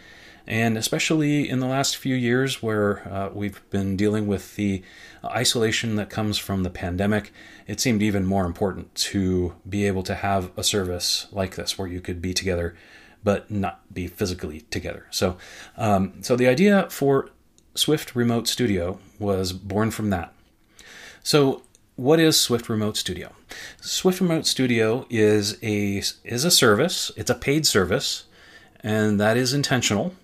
and 0.46 0.76
especially 0.76 1.48
in 1.48 1.60
the 1.60 1.66
last 1.66 1.96
few 1.96 2.14
years 2.14 2.62
where 2.62 3.06
uh, 3.08 3.30
we've 3.32 3.62
been 3.70 3.96
dealing 3.96 4.26
with 4.26 4.56
the 4.56 4.82
isolation 5.24 5.96
that 5.96 6.10
comes 6.10 6.38
from 6.38 6.62
the 6.62 6.70
pandemic, 6.70 7.32
it 7.66 7.80
seemed 7.80 8.02
even 8.02 8.24
more 8.24 8.44
important 8.44 8.94
to 8.94 9.54
be 9.68 9.86
able 9.86 10.02
to 10.02 10.14
have 10.14 10.50
a 10.56 10.64
service 10.64 11.26
like 11.32 11.56
this 11.56 11.78
where 11.78 11.88
you 11.88 12.00
could 12.00 12.20
be 12.20 12.34
together 12.34 12.74
but 13.24 13.50
not 13.50 13.80
be 13.92 14.06
physically 14.06 14.62
together. 14.62 15.06
So, 15.10 15.36
um, 15.76 16.14
so 16.22 16.36
the 16.36 16.48
idea 16.48 16.88
for 16.90 17.30
Swift 17.74 18.14
Remote 18.14 18.48
Studio 18.48 18.98
was 19.18 19.52
born 19.52 19.90
from 19.90 20.10
that. 20.10 20.32
So, 21.22 21.62
what 21.96 22.18
is 22.18 22.40
Swift 22.40 22.68
Remote 22.68 22.96
Studio? 22.96 23.32
Swift 23.80 24.20
Remote 24.20 24.46
Studio 24.46 25.06
is 25.08 25.58
a 25.62 26.02
is 26.24 26.44
a 26.44 26.50
service. 26.50 27.10
It's 27.16 27.30
a 27.30 27.34
paid 27.34 27.66
service, 27.66 28.24
and 28.80 29.20
that 29.20 29.36
is 29.36 29.52
intentional. 29.52 30.14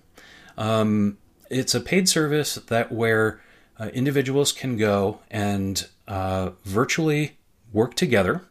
Um, 0.59 1.17
it's 1.49 1.73
a 1.73 1.79
paid 1.79 2.07
service 2.07 2.55
that 2.55 2.91
where 2.91 3.41
uh, 3.79 3.87
individuals 3.93 4.51
can 4.51 4.77
go 4.77 5.19
and 5.31 5.87
uh, 6.07 6.51
virtually 6.65 7.37
work 7.71 7.95
together 7.95 8.41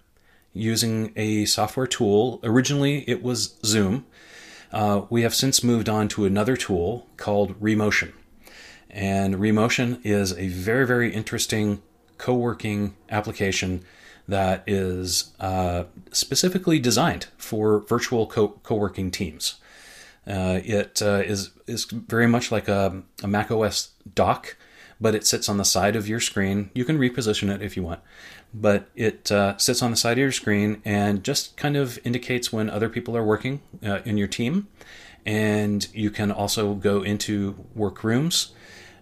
using 0.55 1.13
a 1.15 1.45
software 1.45 1.87
tool. 1.87 2.41
Originally, 2.43 3.05
it 3.09 3.23
was 3.23 3.59
Zoom. 3.65 4.07
Uh, 4.73 5.03
we 5.11 5.23
have 5.23 5.35
since 5.35 5.63
moved 5.63 5.89
on 5.89 6.09
to 6.09 6.25
another 6.25 6.57
tool 6.57 7.07
called 7.19 7.61
Remotion. 7.61 8.13
And 8.91 9.37
Remotion 9.37 10.01
is 10.03 10.33
a 10.33 10.49
very, 10.49 10.87
very 10.87 11.13
interesting 11.13 11.83
co 12.17 12.35
working 12.35 12.97
application 13.11 13.85
that 14.27 14.65
is 14.67 15.33
uh, 15.41 15.85
specifically 16.11 16.79
designed 16.79 17.27
for 17.37 17.81
virtual 17.81 18.27
co 18.27 18.59
working 18.71 19.11
teams. 19.11 19.57
Uh, 20.29 20.61
it 20.63 21.01
uh, 21.03 21.23
is 21.25 21.51
is 21.67 21.87
very 21.87 22.27
much 22.27 22.53
like 22.53 22.69
a, 22.69 23.03
a 23.23 23.29
Mac 23.29 23.51
OS 23.51 23.91
dock, 24.15 24.57
but 25.01 25.15
it 25.15 25.27
sits 25.27 25.49
on 25.49 25.57
the 25.57 25.65
side 25.65 25.97
of 25.97 26.07
your 26.07 26.21
screen. 26.21 26.71
You 26.75 26.85
can 26.85 26.99
reposition 26.99 27.53
it 27.55 27.63
if 27.63 27.77
you 27.77 27.83
want, 27.83 28.01
but 28.53 28.91
it 28.95 29.33
uh, 29.33 29.57
sits 29.57 29.83
on 29.83 29.91
the 29.91 29.97
side 29.97 30.13
of 30.13 30.19
your 30.19 30.33
screen 30.33 30.83
and 30.85 31.25
just 31.25 31.57
kind 31.57 31.77
of 31.77 31.99
indicates 32.05 32.53
when 32.53 32.69
other 32.69 32.89
people 32.89 33.17
are 33.17 33.25
working 33.25 33.63
uh, 33.85 34.01
in 34.05 34.19
your 34.19 34.29
team. 34.29 34.69
And 35.25 35.87
you 35.93 36.11
can 36.11 36.31
also 36.31 36.75
go 36.75 37.03
into 37.03 37.65
workrooms, 37.75 38.53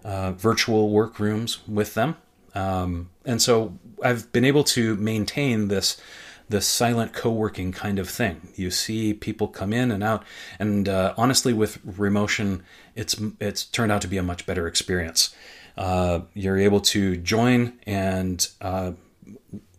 uh, 0.05 0.33
virtual 0.33 0.91
workrooms 0.91 1.67
with 1.69 1.95
them. 1.95 2.17
Um, 2.55 3.11
and 3.25 3.41
so 3.43 3.79
I've 4.03 4.33
been 4.33 4.45
able 4.45 4.65
to 4.65 4.97
maintain 4.97 5.69
this 5.69 6.01
the 6.49 6.61
silent 6.61 7.13
co-working 7.13 7.73
kind 7.73 7.99
of 7.99 8.09
thing. 8.09 8.49
You 8.55 8.71
see 8.71 9.13
people 9.13 9.49
come 9.49 9.73
in 9.73 9.91
and 9.91 10.03
out, 10.05 10.25
and 10.59 10.89
uh, 10.89 11.15
honestly, 11.17 11.53
with 11.53 11.85
Remotion, 11.85 12.63
it's 12.95 13.17
it's 13.41 13.65
turned 13.65 13.93
out 13.93 14.03
to 14.03 14.09
be 14.09 14.17
a 14.17 14.23
much 14.23 14.47
better 14.47 14.67
experience. 14.67 15.35
Uh, 15.77 16.21
you're 16.35 16.59
able 16.59 16.81
to 16.81 17.17
join, 17.17 17.79
and 17.87 18.49
uh, 18.61 18.93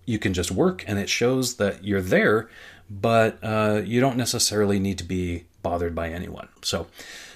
you 0.05 0.19
can 0.19 0.33
just 0.33 0.51
work, 0.51 0.83
and 0.87 0.99
it 0.99 1.09
shows 1.09 1.55
that 1.55 1.83
you're 1.83 2.01
there, 2.01 2.49
but 2.89 3.39
uh, 3.41 3.81
you 3.83 3.99
don't 3.99 4.17
necessarily 4.17 4.79
need 4.79 4.97
to 4.97 5.03
be 5.03 5.45
bothered 5.61 5.95
by 5.95 6.09
anyone. 6.09 6.49
So. 6.61 6.87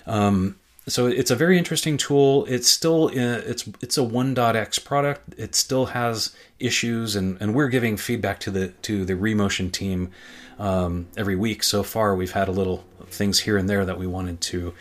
Um, 0.07 0.55
so 0.87 1.05
it's 1.05 1.29
a 1.29 1.35
very 1.35 1.57
interesting 1.57 1.97
tool. 1.97 2.45
It's 2.45 2.67
still 2.67 3.05
uh, 3.05 3.41
it's 3.45 3.67
it's 3.81 3.97
a 3.97 4.01
1.x 4.01 4.79
product. 4.79 5.35
It 5.37 5.53
still 5.53 5.87
has 5.87 6.35
issues, 6.59 7.15
and, 7.15 7.37
and 7.39 7.53
we're 7.53 7.69
giving 7.69 7.97
feedback 7.97 8.39
to 8.41 8.51
the 8.51 8.69
to 8.83 9.05
the 9.05 9.13
Remotion 9.13 9.71
team 9.71 10.09
um, 10.57 11.07
every 11.15 11.35
week. 11.35 11.61
So 11.63 11.83
far, 11.83 12.15
we've 12.15 12.31
had 12.31 12.47
a 12.47 12.51
little 12.51 12.83
things 13.05 13.41
here 13.41 13.57
and 13.57 13.69
there 13.69 13.85
that 13.85 13.99
we 13.99 14.07
wanted 14.07 14.41
to 14.41 14.73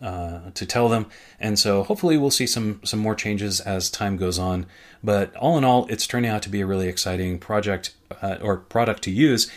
uh, 0.00 0.50
to 0.54 0.64
tell 0.64 0.88
them, 0.88 1.06
and 1.38 1.58
so 1.58 1.82
hopefully 1.82 2.16
we'll 2.16 2.30
see 2.30 2.46
some 2.46 2.80
some 2.82 3.00
more 3.00 3.14
changes 3.14 3.60
as 3.60 3.90
time 3.90 4.16
goes 4.16 4.38
on. 4.38 4.64
But 5.04 5.36
all 5.36 5.58
in 5.58 5.64
all, 5.64 5.86
it's 5.90 6.06
turning 6.06 6.30
out 6.30 6.42
to 6.42 6.48
be 6.48 6.62
a 6.62 6.66
really 6.66 6.88
exciting 6.88 7.38
project 7.38 7.94
uh, 8.22 8.38
or 8.40 8.56
product 8.56 9.02
to 9.02 9.10
use. 9.10 9.50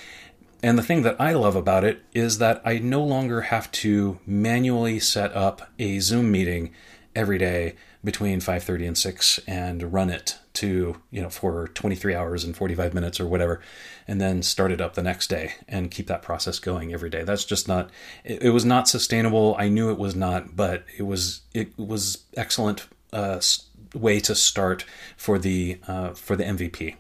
And 0.65 0.79
the 0.79 0.83
thing 0.83 1.03
that 1.03 1.21
I 1.21 1.33
love 1.33 1.55
about 1.55 1.83
it 1.83 2.03
is 2.11 2.39
that 2.39 2.59
I 2.65 2.79
no 2.79 3.03
longer 3.03 3.41
have 3.41 3.71
to 3.83 4.17
manually 4.25 4.99
set 4.99 5.31
up 5.35 5.69
a 5.77 5.99
Zoom 5.99 6.31
meeting 6.31 6.71
every 7.15 7.37
day 7.37 7.75
between 8.03 8.39
5:30 8.39 8.87
and 8.87 8.97
6 8.97 9.39
and 9.45 9.93
run 9.93 10.09
it 10.09 10.39
to, 10.53 10.99
you 11.11 11.21
know, 11.21 11.29
for 11.29 11.67
23 11.67 12.15
hours 12.15 12.43
and 12.43 12.57
45 12.57 12.95
minutes 12.95 13.19
or 13.19 13.27
whatever 13.27 13.61
and 14.07 14.19
then 14.19 14.41
start 14.41 14.71
it 14.71 14.81
up 14.81 14.95
the 14.95 15.03
next 15.03 15.29
day 15.29 15.53
and 15.67 15.91
keep 15.91 16.07
that 16.07 16.23
process 16.23 16.57
going 16.57 16.91
every 16.91 17.11
day. 17.11 17.23
That's 17.23 17.45
just 17.45 17.67
not 17.67 17.91
it, 18.23 18.51
was 18.51 18.65
not 18.65 18.87
sustainable. 18.87 19.55
I 19.59 19.69
knew 19.69 19.91
it 19.91 19.99
was 19.99 20.15
not, 20.15 20.55
but 20.55 20.83
it 20.97 21.03
was 21.03 21.41
it 21.53 21.77
was 21.77 22.23
excellent 22.35 22.87
uh, 23.13 23.39
way 23.93 24.19
to 24.21 24.33
start 24.33 24.83
for 25.15 25.37
the 25.37 25.77
uh, 25.87 26.15
for 26.15 26.35
the 26.35 26.43
MVP. 26.43 26.95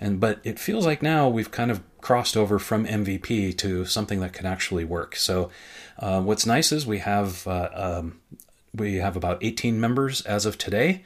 And 0.00 0.20
but 0.20 0.40
it 0.44 0.58
feels 0.58 0.86
like 0.86 1.02
now 1.02 1.28
we've 1.28 1.50
kind 1.50 1.70
of 1.70 1.82
crossed 2.00 2.36
over 2.36 2.58
from 2.58 2.86
MVP 2.86 3.56
to 3.58 3.84
something 3.84 4.20
that 4.20 4.32
can 4.32 4.46
actually 4.46 4.84
work. 4.84 5.16
So 5.16 5.50
uh, 5.98 6.20
what's 6.22 6.46
nice 6.46 6.72
is 6.72 6.86
we 6.86 6.98
have 6.98 7.46
uh, 7.46 7.70
um, 7.72 8.20
we 8.74 8.96
have 8.96 9.16
about 9.16 9.38
18 9.42 9.80
members 9.80 10.20
as 10.22 10.46
of 10.46 10.58
today, 10.58 11.04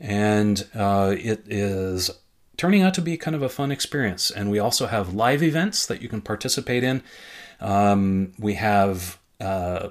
and 0.00 0.66
uh, 0.74 1.14
it 1.18 1.44
is 1.46 2.10
turning 2.56 2.82
out 2.82 2.94
to 2.94 3.02
be 3.02 3.16
kind 3.16 3.34
of 3.34 3.42
a 3.42 3.48
fun 3.48 3.70
experience. 3.70 4.30
And 4.30 4.50
we 4.50 4.58
also 4.58 4.86
have 4.86 5.14
live 5.14 5.42
events 5.42 5.86
that 5.86 6.02
you 6.02 6.08
can 6.08 6.20
participate 6.20 6.84
in. 6.84 7.02
Um, 7.60 8.32
we 8.38 8.54
have 8.54 9.18
uh, 9.40 9.90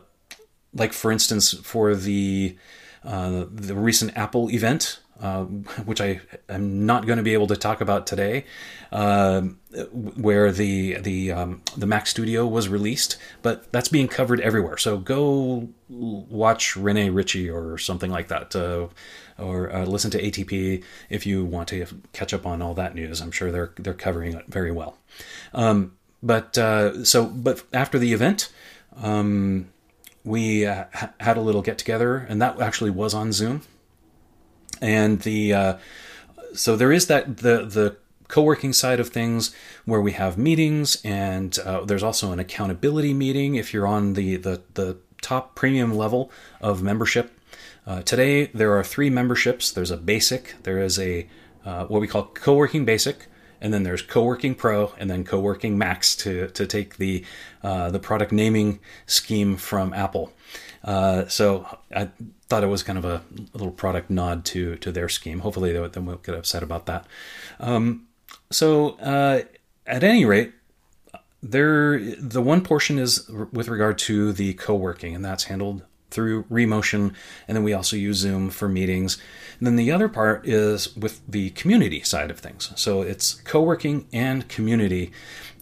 like 0.74 0.94
for 0.94 1.12
instance 1.12 1.54
for 1.54 1.96
the 1.96 2.58
uh, 3.04 3.46
the 3.52 3.76
recent 3.76 4.16
Apple 4.18 4.50
event 4.50 5.00
uh, 5.24 5.46
which 5.86 6.02
I 6.02 6.20
am 6.50 6.86
not 6.86 7.08
going 7.08 7.16
to 7.16 7.24
be 7.24 7.34
able 7.34 7.48
to 7.48 7.56
talk 7.56 7.80
about 7.80 8.06
today, 8.06 8.44
uh, 8.92 9.42
where 9.94 10.52
the 10.52 10.98
the 11.00 11.32
um, 11.32 11.62
the 11.78 11.88
Mac 11.88 12.08
Studio 12.08 12.46
was 12.46 12.68
released, 12.68 13.18
but 13.42 13.72
that's 13.72 13.88
being 13.88 14.10
covered 14.10 14.42
everywhere. 14.42 14.78
So 14.78 14.98
go 14.98 15.70
watch 15.88 16.76
Rene 16.76 17.10
Ritchie 17.10 17.50
or 17.50 17.78
something 17.78 18.12
like 18.12 18.28
that, 18.28 18.54
uh, 18.54 18.88
or 19.42 19.74
uh, 19.74 19.86
listen 19.86 20.12
to 20.12 20.22
ATP 20.22 20.84
if 21.10 21.26
you 21.26 21.46
want 21.46 21.70
to 21.70 21.86
catch 22.12 22.34
up 22.34 22.46
on 22.46 22.62
all 22.62 22.74
that 22.74 22.94
news. 22.94 23.22
I'm 23.22 23.32
sure 23.32 23.50
they're 23.50 23.72
they're 23.78 23.94
covering 23.94 24.34
it 24.34 24.48
very 24.48 24.74
well. 24.74 24.98
Um, 25.54 25.94
but 26.22 26.58
uh, 26.58 27.06
so, 27.06 27.26
but 27.26 27.64
after 27.72 27.98
the 27.98 28.14
event. 28.14 28.52
Um, 28.96 29.70
we 30.26 30.66
uh, 30.66 30.86
had 31.20 31.36
a 31.36 31.42
little 31.42 31.62
get 31.62 31.78
together, 31.78 32.16
and 32.30 32.42
that 32.42 32.62
actually 32.62 32.92
was 32.92 33.14
on 33.14 33.34
Zoom. 33.34 33.64
And 34.82 35.22
the 35.22 35.54
uh, 35.54 35.78
so 36.54 36.76
there 36.76 36.92
is 36.92 37.08
that 37.08 37.38
the 37.38 37.66
the 37.66 37.98
co-working 38.28 38.74
side 38.74 39.00
of 39.00 39.10
things 39.10 39.54
where 39.86 40.02
we 40.02 40.14
have 40.14 40.38
meetings 40.38 41.00
and 41.04 41.60
uh, 41.60 41.86
there's 41.86 42.02
also 42.02 42.32
an 42.32 42.40
accountability 42.40 43.14
meeting 43.14 43.56
if 43.56 43.74
you're 43.74 43.86
on 43.86 44.14
the 44.14 44.38
the, 44.38 44.62
the 44.74 44.98
top 45.22 45.56
premium 45.56 45.96
level 45.96 46.32
of 46.62 46.82
membership. 46.82 47.32
Uh, 47.86 48.02
today 48.02 48.48
there 48.48 48.78
are 48.78 48.84
three 48.84 49.10
memberships. 49.10 49.72
There's 49.72 49.92
a 49.92 49.98
basic 49.98 50.56
there 50.64 50.80
is 50.80 50.98
a 51.00 51.28
uh, 51.66 51.86
what 51.86 52.02
we 52.02 52.08
call 52.08 52.26
co-working 52.26 52.86
basic 52.86 53.28
and 53.64 53.74
then 53.74 53.84
there's 53.84 54.02
co-working 54.02 54.54
pro 54.54 54.94
and 55.00 55.10
then 55.10 55.24
co-working 55.24 55.78
max 55.78 56.16
to, 56.18 56.50
to 56.50 56.68
take 56.68 56.98
the 56.98 57.24
uh, 57.64 57.90
the 57.90 58.00
product 58.00 58.32
naming 58.32 58.80
scheme 59.06 59.56
from 59.56 59.94
apple. 59.94 60.34
Uh, 60.84 61.26
so 61.28 61.66
I 61.96 62.10
thought 62.54 62.64
it 62.64 62.68
was 62.68 62.84
kind 62.84 63.00
of 63.00 63.06
a 63.06 63.24
little 63.54 63.72
product 63.72 64.12
nod 64.12 64.46
to 64.46 64.76
to 64.76 64.92
their 64.92 65.10
scheme. 65.10 65.40
Hopefully, 65.40 65.74
they, 65.74 65.88
they 65.88 66.00
won't 66.00 66.22
get 66.22 66.36
upset 66.36 66.62
about 66.62 66.86
that. 66.86 67.08
Um, 67.60 68.06
so, 68.52 68.92
uh, 69.00 69.42
at 69.88 70.04
any 70.04 70.24
rate, 70.24 70.54
there 71.42 72.00
the 72.00 72.44
one 72.44 72.62
portion 72.62 73.00
is 73.00 73.28
with 73.52 73.70
regard 73.70 73.98
to 74.00 74.34
the 74.34 74.54
co-working, 74.54 75.16
and 75.16 75.26
that's 75.26 75.46
handled 75.46 75.82
through 76.12 76.44
Remotion, 76.44 77.16
and 77.48 77.58
then 77.58 77.64
we 77.64 77.74
also 77.74 77.96
use 77.96 78.18
Zoom 78.18 78.52
for 78.52 78.70
meetings. 78.70 79.18
And 79.58 79.66
then 79.66 79.76
the 79.76 79.92
other 79.92 80.08
part 80.08 80.48
is 80.48 80.96
with 80.96 81.22
the 81.28 81.50
community 81.52 82.02
side 82.04 82.30
of 82.30 82.38
things. 82.38 82.72
So 82.76 83.02
it's 83.02 83.34
co-working 83.34 84.06
and 84.14 84.48
community. 84.48 85.12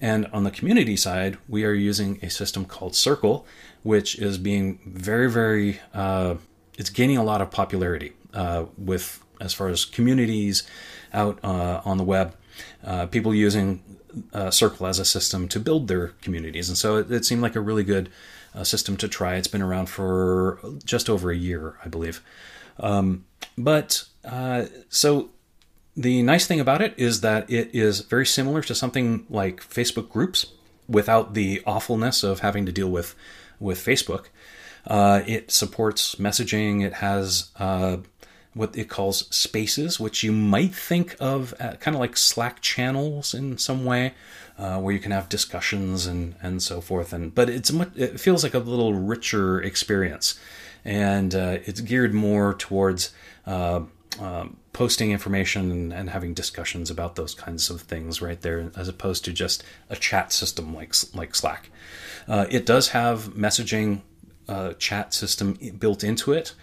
And 0.01 0.25
on 0.33 0.43
the 0.43 0.51
community 0.51 0.97
side, 0.97 1.37
we 1.47 1.63
are 1.63 1.71
using 1.71 2.19
a 2.21 2.29
system 2.29 2.65
called 2.65 2.95
Circle, 2.95 3.45
which 3.83 4.19
is 4.19 4.37
being 4.37 4.79
very, 4.85 5.31
very, 5.31 5.79
uh, 5.93 6.35
it's 6.77 6.89
gaining 6.89 7.17
a 7.17 7.23
lot 7.23 7.41
of 7.41 7.51
popularity 7.51 8.13
uh, 8.33 8.65
with 8.77 9.23
as 9.39 9.53
far 9.53 9.67
as 9.67 9.85
communities 9.85 10.63
out 11.13 11.39
uh, 11.43 11.81
on 11.83 11.97
the 11.97 12.03
web 12.03 12.35
uh, 12.83 13.05
people 13.07 13.33
using 13.33 13.81
uh, 14.33 14.51
Circle 14.51 14.87
as 14.87 14.99
a 14.99 15.05
system 15.05 15.47
to 15.47 15.59
build 15.59 15.87
their 15.87 16.09
communities. 16.21 16.69
And 16.69 16.77
so 16.77 16.97
it, 16.97 17.11
it 17.11 17.25
seemed 17.25 17.41
like 17.41 17.55
a 17.55 17.61
really 17.61 17.83
good 17.83 18.09
uh, 18.53 18.63
system 18.63 18.97
to 18.97 19.07
try. 19.07 19.35
It's 19.35 19.47
been 19.47 19.61
around 19.61 19.87
for 19.87 20.59
just 20.83 21.09
over 21.09 21.31
a 21.31 21.35
year, 21.35 21.77
I 21.83 21.87
believe. 21.87 22.21
Um, 22.79 23.25
but 23.57 24.03
uh, 24.25 24.65
so 24.89 25.29
the 25.95 26.23
nice 26.23 26.47
thing 26.47 26.59
about 26.59 26.81
it 26.81 26.93
is 26.97 27.21
that 27.21 27.49
it 27.49 27.73
is 27.73 28.01
very 28.01 28.25
similar 28.25 28.61
to 28.63 28.75
something 28.75 29.25
like 29.29 29.61
Facebook 29.61 30.09
groups 30.09 30.47
without 30.87 31.33
the 31.33 31.61
awfulness 31.65 32.23
of 32.23 32.39
having 32.39 32.65
to 32.65 32.71
deal 32.71 32.89
with 32.89 33.15
with 33.59 33.77
Facebook. 33.77 34.25
Uh, 34.87 35.21
it 35.27 35.51
supports 35.51 36.15
messaging. 36.15 36.83
It 36.83 36.93
has 36.93 37.51
uh, 37.57 37.97
what 38.53 38.77
it 38.77 38.89
calls 38.89 39.27
spaces, 39.33 39.99
which 39.99 40.23
you 40.23 40.31
might 40.31 40.73
think 40.75 41.15
of 41.19 41.53
kind 41.57 41.95
of 41.95 41.99
like 41.99 42.17
Slack 42.17 42.61
channels 42.61 43.33
in 43.33 43.57
some 43.57 43.85
way, 43.85 44.13
uh, 44.57 44.79
where 44.79 44.93
you 44.93 44.99
can 44.99 45.11
have 45.11 45.29
discussions 45.29 46.05
and 46.05 46.35
and 46.41 46.61
so 46.61 46.81
forth. 46.81 47.13
And 47.13 47.33
but 47.33 47.49
it's 47.49 47.71
much, 47.71 47.91
it 47.95 48.19
feels 48.19 48.43
like 48.43 48.53
a 48.53 48.59
little 48.59 48.93
richer 48.93 49.61
experience, 49.61 50.39
and 50.83 51.33
uh, 51.33 51.59
it's 51.65 51.81
geared 51.81 52.13
more 52.13 52.53
towards 52.53 53.13
uh, 53.45 53.81
um, 54.19 54.57
posting 54.73 55.11
information 55.11 55.71
and, 55.71 55.93
and, 55.93 56.09
having 56.09 56.33
discussions 56.33 56.89
about 56.91 57.15
those 57.15 57.33
kinds 57.33 57.69
of 57.69 57.81
things 57.81 58.21
right 58.21 58.41
there, 58.41 58.69
as 58.75 58.89
opposed 58.89 59.23
to 59.25 59.31
just 59.31 59.63
a 59.89 59.95
chat 59.95 60.33
system 60.33 60.75
like 60.75 60.93
like 61.13 61.33
Slack. 61.33 61.69
Uh, 62.27 62.45
it 62.49 62.65
does 62.65 62.89
have 62.89 63.33
messaging 63.33 64.01
uh, 64.47 64.73
chat 64.73 65.13
system 65.13 65.57
built 65.79 66.03
into 66.03 66.33
it. 66.33 66.53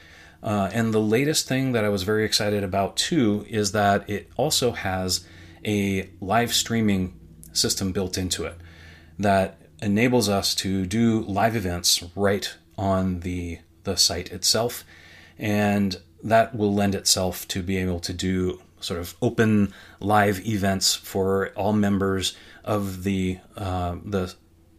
Uh, 0.42 0.70
and 0.72 0.94
the 0.94 1.00
latest 1.00 1.48
thing 1.48 1.72
that 1.72 1.84
I 1.84 1.88
was 1.88 2.04
very 2.04 2.24
excited 2.24 2.62
about 2.62 2.96
too 2.96 3.44
is 3.48 3.72
that 3.72 4.08
it 4.08 4.30
also 4.36 4.72
has 4.72 5.26
a 5.64 6.08
live 6.20 6.54
streaming 6.54 7.18
system 7.52 7.92
built 7.92 8.16
into 8.16 8.44
it 8.44 8.54
that 9.18 9.60
enables 9.82 10.28
us 10.28 10.54
to 10.54 10.86
do 10.86 11.22
live 11.22 11.56
events 11.56 12.04
right 12.14 12.54
on 12.76 13.20
the 13.20 13.58
the 13.84 13.96
site 13.96 14.30
itself 14.30 14.84
and 15.38 16.00
that 16.22 16.54
will 16.54 16.74
lend 16.74 16.94
itself 16.94 17.46
to 17.48 17.62
be 17.62 17.76
able 17.76 18.00
to 18.00 18.12
do 18.12 18.60
sort 18.80 19.00
of 19.00 19.14
open 19.22 19.72
live 20.00 20.46
events 20.46 20.94
for 20.94 21.48
all 21.56 21.72
members 21.72 22.36
of 22.64 23.02
the 23.04 23.38
uh, 23.56 23.96
the 24.04 24.34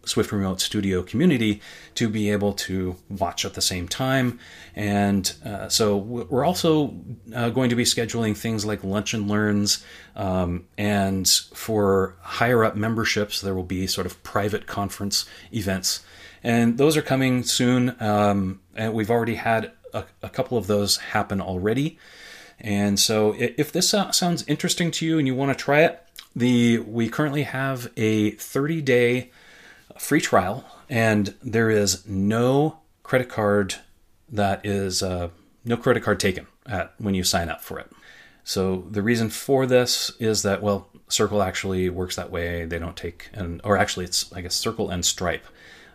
Swift 0.09 0.31
Remote 0.31 0.59
Studio 0.59 1.03
community 1.03 1.61
to 1.95 2.09
be 2.09 2.31
able 2.31 2.53
to 2.53 2.95
watch 3.09 3.45
at 3.45 3.53
the 3.53 3.61
same 3.61 3.87
time. 3.87 4.39
And 4.75 5.31
uh, 5.45 5.69
so 5.69 5.97
we're 5.97 6.43
also 6.43 6.95
uh, 7.33 7.49
going 7.49 7.69
to 7.69 7.75
be 7.75 7.83
scheduling 7.83 8.35
things 8.35 8.65
like 8.65 8.83
lunch 8.83 9.13
and 9.13 9.29
learns. 9.29 9.83
Um, 10.15 10.65
and 10.77 11.27
for 11.53 12.15
higher 12.21 12.63
up 12.63 12.75
memberships, 12.75 13.41
there 13.41 13.53
will 13.53 13.63
be 13.63 13.85
sort 13.85 14.07
of 14.07 14.21
private 14.23 14.65
conference 14.65 15.25
events. 15.53 16.03
And 16.43 16.77
those 16.77 16.97
are 16.97 17.01
coming 17.01 17.43
soon. 17.43 17.95
Um, 17.99 18.61
and 18.75 18.93
we've 18.93 19.11
already 19.11 19.35
had 19.35 19.73
a, 19.93 20.05
a 20.23 20.29
couple 20.29 20.57
of 20.57 20.67
those 20.67 20.97
happen 20.97 21.39
already. 21.39 21.99
And 22.59 22.99
so 22.99 23.35
if 23.37 23.71
this 23.71 23.89
sounds 23.89 24.43
interesting 24.47 24.91
to 24.91 25.05
you 25.05 25.17
and 25.17 25.27
you 25.27 25.35
want 25.35 25.57
to 25.57 25.63
try 25.63 25.81
it, 25.83 26.03
the 26.35 26.79
we 26.79 27.09
currently 27.09 27.43
have 27.43 27.91
a 27.95 28.31
30 28.31 28.81
day 28.81 29.31
free 29.99 30.21
trial, 30.21 30.65
and 30.89 31.35
there 31.43 31.69
is 31.69 32.07
no 32.07 32.79
credit 33.03 33.29
card 33.29 33.75
that 34.31 34.65
is 34.65 35.03
uh, 35.03 35.29
no 35.65 35.77
credit 35.77 36.03
card 36.03 36.19
taken 36.19 36.47
at 36.65 36.93
when 36.97 37.13
you 37.13 37.23
sign 37.23 37.49
up 37.49 37.61
for 37.61 37.79
it. 37.79 37.91
So 38.43 38.87
the 38.89 39.01
reason 39.01 39.29
for 39.29 39.65
this 39.65 40.11
is 40.19 40.41
that 40.43 40.63
well, 40.63 40.87
Circle 41.07 41.41
actually 41.41 41.89
works 41.89 42.15
that 42.15 42.31
way. 42.31 42.65
They 42.65 42.79
don't 42.79 42.95
take 42.95 43.29
and 43.33 43.61
or 43.63 43.77
actually 43.77 44.05
it's 44.05 44.31
I 44.33 44.41
guess 44.41 44.55
Circle 44.55 44.89
and 44.89 45.05
Stripe, 45.05 45.45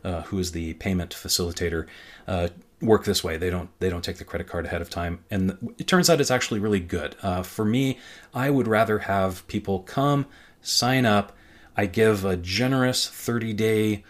uh, 0.04 0.22
who 0.22 0.38
is 0.38 0.52
the 0.52 0.74
payment 0.74 1.14
facilitator, 1.14 1.86
uh, 2.28 2.48
work 2.80 3.04
this 3.04 3.24
way. 3.24 3.36
They 3.36 3.50
don't 3.50 3.70
they 3.80 3.88
don't 3.88 4.04
take 4.04 4.18
the 4.18 4.24
credit 4.24 4.46
card 4.46 4.66
ahead 4.66 4.82
of 4.82 4.90
time, 4.90 5.24
and 5.30 5.74
it 5.78 5.86
turns 5.86 6.10
out 6.10 6.20
it's 6.20 6.30
actually 6.30 6.60
really 6.60 6.80
good. 6.80 7.16
Uh, 7.22 7.42
for 7.42 7.64
me, 7.64 7.98
I 8.34 8.50
would 8.50 8.68
rather 8.68 9.00
have 9.00 9.46
people 9.46 9.80
come 9.80 10.26
sign 10.60 11.06
up 11.06 11.36
I 11.76 11.86
give 11.86 12.24
a 12.24 12.36
generous 12.36 13.08
30 13.08 13.52
day 13.52 14.04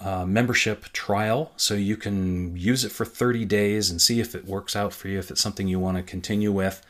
uh, 0.00 0.24
membership 0.24 0.84
trial 0.92 1.52
so 1.56 1.74
you 1.74 1.96
can 1.96 2.56
use 2.56 2.84
it 2.84 2.92
for 2.92 3.04
30 3.04 3.44
days 3.44 3.90
and 3.90 4.00
see 4.00 4.20
if 4.20 4.34
it 4.34 4.46
works 4.46 4.76
out 4.76 4.92
for 4.92 5.08
you, 5.08 5.18
if 5.18 5.30
it's 5.30 5.40
something 5.40 5.66
you 5.66 5.80
want 5.80 5.96
to 5.96 6.02
continue 6.02 6.52
with. 6.52 6.84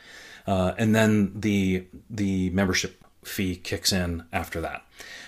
Uh, 0.45 0.73
and 0.77 0.95
then 0.95 1.31
the, 1.39 1.85
the 2.09 2.49
membership 2.51 3.03
fee 3.23 3.55
kicks 3.55 3.91
in 3.91 4.23
after 4.31 4.61
that. 4.61 4.85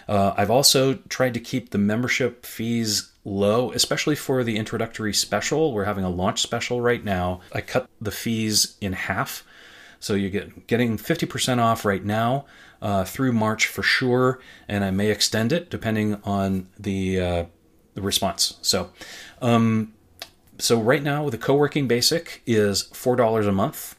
Uh, 0.07 0.33
I've 0.35 0.51
also 0.51 0.95
tried 1.09 1.33
to 1.35 1.39
keep 1.39 1.69
the 1.69 1.77
membership 1.77 2.45
fees 2.45 3.11
low, 3.23 3.71
especially 3.71 4.15
for 4.15 4.43
the 4.43 4.57
introductory 4.57 5.13
special. 5.13 5.73
We're 5.73 5.85
having 5.85 6.03
a 6.03 6.09
launch 6.09 6.41
special 6.41 6.81
right 6.81 7.03
now. 7.03 7.41
I 7.53 7.61
cut 7.61 7.87
the 7.99 8.11
fees 8.11 8.77
in 8.81 8.93
half. 8.93 9.43
So 10.01 10.15
you 10.15 10.29
get 10.29 10.67
getting 10.67 10.97
50% 10.97 11.59
off 11.59 11.85
right 11.85 12.03
now 12.03 12.45
uh, 12.81 13.05
through 13.05 13.33
March 13.33 13.67
for 13.67 13.83
sure, 13.83 14.39
and 14.67 14.83
I 14.83 14.91
may 14.91 15.11
extend 15.11 15.53
it 15.53 15.69
depending 15.69 16.19
on 16.23 16.67
the 16.77 17.21
uh, 17.21 17.45
the 17.93 18.01
response. 18.01 18.57
So, 18.63 18.89
um, 19.41 19.93
so 20.57 20.81
right 20.81 21.03
now 21.03 21.29
the 21.29 21.37
co-working 21.37 21.87
basic 21.87 22.41
is 22.47 22.81
four 22.81 23.15
dollars 23.15 23.45
a 23.45 23.51
month, 23.51 23.95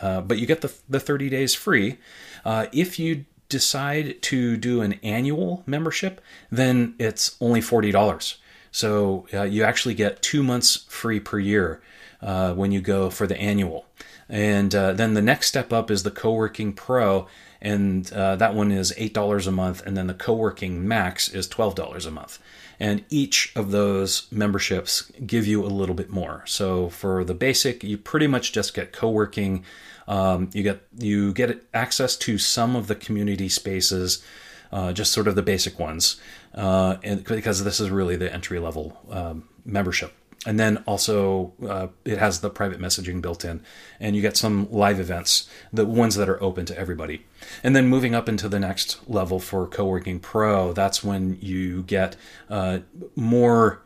uh, 0.00 0.20
but 0.20 0.38
you 0.38 0.46
get 0.46 0.60
the 0.60 0.72
the 0.88 1.00
thirty 1.00 1.28
days 1.28 1.54
free. 1.54 1.98
Uh, 2.44 2.66
if 2.72 3.00
you 3.00 3.26
decide 3.48 4.22
to 4.22 4.56
do 4.56 4.82
an 4.82 4.94
annual 5.02 5.64
membership, 5.66 6.20
then 6.52 6.94
it's 7.00 7.36
only 7.40 7.60
forty 7.60 7.90
dollars. 7.90 8.38
So 8.70 9.26
uh, 9.34 9.42
you 9.42 9.64
actually 9.64 9.94
get 9.94 10.22
two 10.22 10.44
months 10.44 10.84
free 10.88 11.18
per 11.18 11.40
year 11.40 11.82
uh, 12.22 12.54
when 12.54 12.70
you 12.70 12.80
go 12.80 13.10
for 13.10 13.26
the 13.26 13.36
annual. 13.36 13.86
And 14.30 14.74
uh, 14.74 14.92
then 14.92 15.14
the 15.14 15.22
next 15.22 15.48
step 15.48 15.72
up 15.72 15.90
is 15.90 16.04
the 16.04 16.10
Co-working 16.10 16.72
Pro, 16.72 17.26
and 17.62 18.10
uh, 18.12 18.36
that 18.36 18.54
one 18.54 18.72
is 18.72 18.92
$8 18.92 19.46
a 19.46 19.50
month 19.50 19.82
and 19.84 19.96
then 19.96 20.06
the 20.06 20.14
co-working 20.14 20.86
max 20.86 21.28
is 21.28 21.46
$12 21.48 22.06
a 22.06 22.10
month. 22.10 22.38
And 22.78 23.04
each 23.10 23.52
of 23.54 23.70
those 23.70 24.26
memberships 24.30 25.10
give 25.26 25.46
you 25.46 25.64
a 25.64 25.68
little 25.68 25.94
bit 25.94 26.10
more. 26.10 26.42
So 26.46 26.88
for 26.88 27.24
the 27.24 27.34
basic 27.34 27.84
you 27.84 27.98
pretty 27.98 28.26
much 28.26 28.52
just 28.52 28.74
get 28.74 28.92
co-working. 28.92 29.64
Um, 30.08 30.50
you 30.52 30.62
get 30.62 30.82
you 30.98 31.32
get 31.32 31.62
access 31.72 32.16
to 32.16 32.38
some 32.38 32.74
of 32.74 32.88
the 32.88 32.96
community 32.96 33.48
spaces 33.48 34.24
uh, 34.72 34.92
just 34.92 35.12
sort 35.12 35.28
of 35.28 35.34
the 35.36 35.42
basic 35.42 35.78
ones 35.78 36.20
uh, 36.54 36.96
and 37.04 37.22
because 37.22 37.62
this 37.62 37.78
is 37.78 37.90
really 37.90 38.16
the 38.16 38.32
entry 38.32 38.58
level 38.58 38.98
um, 39.10 39.48
membership 39.64 40.12
and 40.46 40.58
then 40.58 40.78
also 40.86 41.52
uh, 41.68 41.88
it 42.04 42.18
has 42.18 42.40
the 42.40 42.48
private 42.48 42.80
messaging 42.80 43.20
built 43.20 43.44
in 43.44 43.62
and 43.98 44.16
you 44.16 44.22
get 44.22 44.36
some 44.36 44.70
live 44.70 44.98
events 44.98 45.48
the 45.72 45.84
ones 45.84 46.14
that 46.14 46.28
are 46.28 46.42
open 46.42 46.64
to 46.64 46.78
everybody 46.78 47.26
and 47.62 47.76
then 47.76 47.86
moving 47.86 48.14
up 48.14 48.28
into 48.28 48.48
the 48.48 48.58
next 48.58 48.98
level 49.08 49.38
for 49.38 49.66
co-working 49.66 50.18
pro 50.18 50.72
that's 50.72 51.04
when 51.04 51.36
you 51.42 51.82
get 51.82 52.16
uh, 52.48 52.78
more 53.14 53.82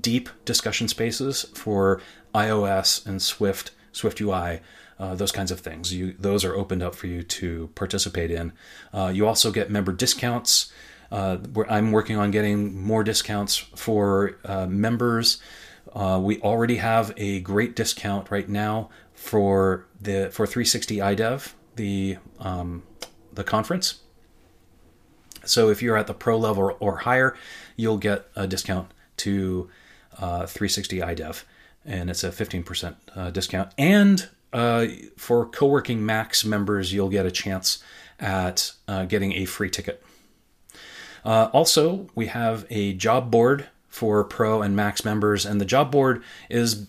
deep 0.00 0.28
discussion 0.44 0.88
spaces 0.88 1.44
for 1.54 2.00
iOS 2.34 3.04
and 3.06 3.20
Swift, 3.20 3.72
Swift 3.92 4.20
UI, 4.20 4.60
uh, 4.98 5.14
those 5.14 5.32
kinds 5.32 5.50
of 5.50 5.60
things. 5.60 5.92
You, 5.92 6.14
those 6.18 6.44
are 6.44 6.54
opened 6.54 6.82
up 6.82 6.94
for 6.94 7.06
you 7.06 7.22
to 7.22 7.70
participate 7.74 8.30
in. 8.30 8.52
Uh, 8.92 9.10
you 9.12 9.26
also 9.26 9.50
get 9.50 9.70
member 9.70 9.92
discounts. 9.92 10.72
Uh, 11.10 11.38
I'm 11.68 11.92
working 11.92 12.16
on 12.16 12.30
getting 12.30 12.80
more 12.80 13.04
discounts 13.04 13.56
for 13.56 14.38
uh, 14.44 14.66
members. 14.66 15.38
Uh, 15.96 16.18
we 16.22 16.38
already 16.42 16.76
have 16.76 17.10
a 17.16 17.40
great 17.40 17.74
discount 17.74 18.30
right 18.30 18.50
now 18.50 18.90
for 19.14 19.86
the 19.98 20.28
for 20.30 20.46
360 20.46 20.98
iDev, 20.98 21.54
the 21.76 22.18
um, 22.38 22.82
the 23.32 23.42
conference. 23.42 24.02
So 25.46 25.70
if 25.70 25.80
you're 25.80 25.96
at 25.96 26.06
the 26.06 26.12
pro 26.12 26.36
level 26.36 26.76
or 26.80 26.98
higher, 26.98 27.34
you'll 27.76 27.96
get 27.96 28.26
a 28.36 28.46
discount 28.46 28.92
to 29.18 29.70
uh, 30.18 30.44
360 30.44 30.98
iDev, 30.98 31.44
and 31.86 32.10
it's 32.10 32.24
a 32.24 32.30
15% 32.30 32.96
uh, 33.14 33.30
discount. 33.30 33.72
And 33.78 34.28
uh, 34.52 34.86
for 35.16 35.46
co-working 35.46 36.04
Max 36.04 36.44
members, 36.44 36.92
you'll 36.92 37.08
get 37.08 37.24
a 37.24 37.30
chance 37.30 37.82
at 38.18 38.72
uh, 38.88 39.04
getting 39.06 39.32
a 39.32 39.44
free 39.46 39.70
ticket. 39.70 40.02
Uh, 41.24 41.48
also, 41.52 42.08
we 42.14 42.26
have 42.26 42.66
a 42.68 42.92
job 42.94 43.30
board 43.30 43.68
for 43.96 44.22
Pro 44.24 44.60
and 44.60 44.76
Max 44.76 45.06
members, 45.06 45.46
and 45.46 45.58
the 45.58 45.64
job 45.64 45.90
board 45.90 46.22
is 46.50 46.86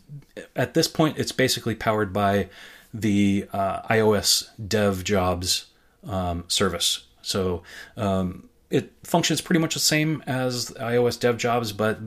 at 0.57 0.73
this 0.73 0.89
point 0.89 1.17
it's 1.17 1.31
basically 1.31 1.73
powered 1.73 2.11
by 2.11 2.49
the 2.93 3.47
uh, 3.53 3.81
iOS 3.83 4.49
Dev 4.67 5.05
Jobs 5.05 5.67
um, 6.05 6.43
service. 6.49 7.05
So 7.21 7.63
um, 7.95 8.49
it 8.69 8.91
functions 9.03 9.39
pretty 9.39 9.59
much 9.59 9.73
the 9.73 9.79
same 9.79 10.21
as 10.27 10.71
iOS 10.71 11.17
Dev 11.17 11.37
Jobs, 11.37 11.71
but 11.71 11.97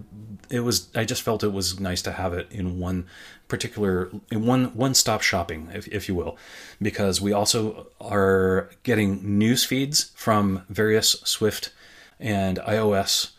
it 0.50 0.60
was 0.60 0.88
I 0.94 1.06
just 1.06 1.22
felt 1.22 1.42
it 1.42 1.52
was 1.52 1.80
nice 1.80 2.02
to 2.02 2.12
have 2.12 2.34
it 2.34 2.48
in 2.50 2.78
one 2.78 3.06
particular 3.48 4.10
in 4.30 4.44
one 4.44 4.66
one 4.76 4.92
stop 4.92 5.22
shopping, 5.22 5.70
if, 5.72 5.88
if 5.88 6.08
you 6.10 6.14
will, 6.14 6.36
because 6.82 7.22
we 7.22 7.32
also 7.32 7.86
are 8.02 8.68
getting 8.82 9.38
news 9.38 9.64
feeds 9.64 10.12
from 10.14 10.62
various 10.68 11.12
Swift 11.24 11.72
and 12.18 12.58
iOS, 12.58 13.30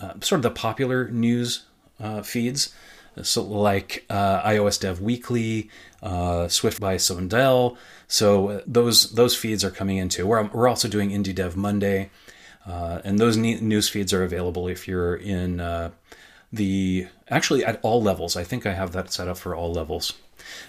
uh, 0.00 0.14
sort 0.20 0.38
of 0.38 0.42
the 0.42 0.50
popular 0.50 1.08
news 1.08 1.64
uh, 2.00 2.22
feeds. 2.22 2.74
So, 3.22 3.42
like 3.42 4.04
uh, 4.10 4.42
iOS 4.42 4.78
Dev 4.78 5.00
Weekly, 5.00 5.70
uh, 6.02 6.48
Swift 6.48 6.80
by 6.80 6.98
Sundell. 6.98 7.78
So 8.08 8.48
uh, 8.48 8.60
those 8.66 9.12
those 9.12 9.34
feeds 9.34 9.64
are 9.64 9.70
coming 9.70 9.96
into. 9.96 10.26
We're 10.26 10.44
we're 10.44 10.68
also 10.68 10.86
doing 10.86 11.10
Indie 11.10 11.34
Dev 11.34 11.56
Monday, 11.56 12.10
and 12.66 13.18
those 13.18 13.38
news 13.38 13.88
feeds 13.88 14.12
are 14.12 14.22
available 14.22 14.68
if 14.68 14.86
you're 14.86 15.16
in 15.16 15.92
the 16.52 17.08
actually 17.30 17.64
at 17.64 17.80
all 17.82 18.02
levels. 18.02 18.36
I 18.36 18.44
think 18.44 18.66
I 18.66 18.74
have 18.74 18.92
that 18.92 19.10
set 19.12 19.28
up 19.28 19.38
for 19.38 19.54
all 19.54 19.72
levels. 19.72 20.12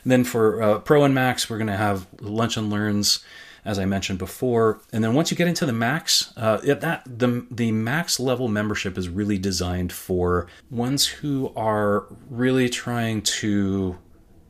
And 0.04 0.12
then 0.12 0.24
for 0.24 0.80
Pro 0.80 1.04
and 1.04 1.14
Max, 1.14 1.50
we're 1.50 1.58
going 1.58 1.68
to 1.68 1.76
have 1.76 2.08
lunch 2.22 2.56
and 2.56 2.70
learns, 2.70 3.26
as 3.66 3.80
I 3.80 3.86
mentioned 3.86 4.20
before. 4.20 4.80
And 4.92 5.04
then 5.04 5.14
once 5.14 5.32
you 5.32 5.38
get 5.38 5.48
into 5.48 5.66
the 5.66 5.74
Max, 5.74 6.34
uh, 6.38 6.58
that 6.58 7.04
the 7.06 7.46
the 7.52 7.72
Max 7.72 8.20
level 8.20 8.48
membership 8.48 8.98
is 8.98 9.10
really 9.10 9.38
designed 9.38 9.92
for 9.92 10.48
ones 10.70 11.06
who 11.08 11.52
are 11.56 12.06
really 12.30 12.70
trying 12.70 13.22
to 13.22 13.98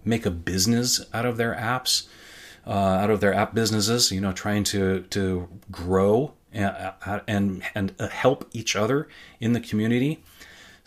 make 0.06 0.26
a 0.26 0.32
business 0.32 1.06
out 1.14 1.26
of 1.26 1.38
their 1.38 1.56
apps, 1.56 2.08
uh, 2.66 2.72
out 2.72 3.10
of 3.10 3.20
their 3.20 3.34
app 3.34 3.54
businesses. 3.54 4.12
You 4.12 4.22
know, 4.22 4.34
trying 4.34 4.64
to 4.66 5.02
to 5.10 5.48
grow 5.72 6.34
and 6.52 6.94
uh, 7.06 7.20
and, 7.28 7.62
and 7.76 7.94
help 8.12 8.50
each 8.54 8.76
other 8.76 9.08
in 9.40 9.54
the 9.54 9.60
community. 9.60 10.24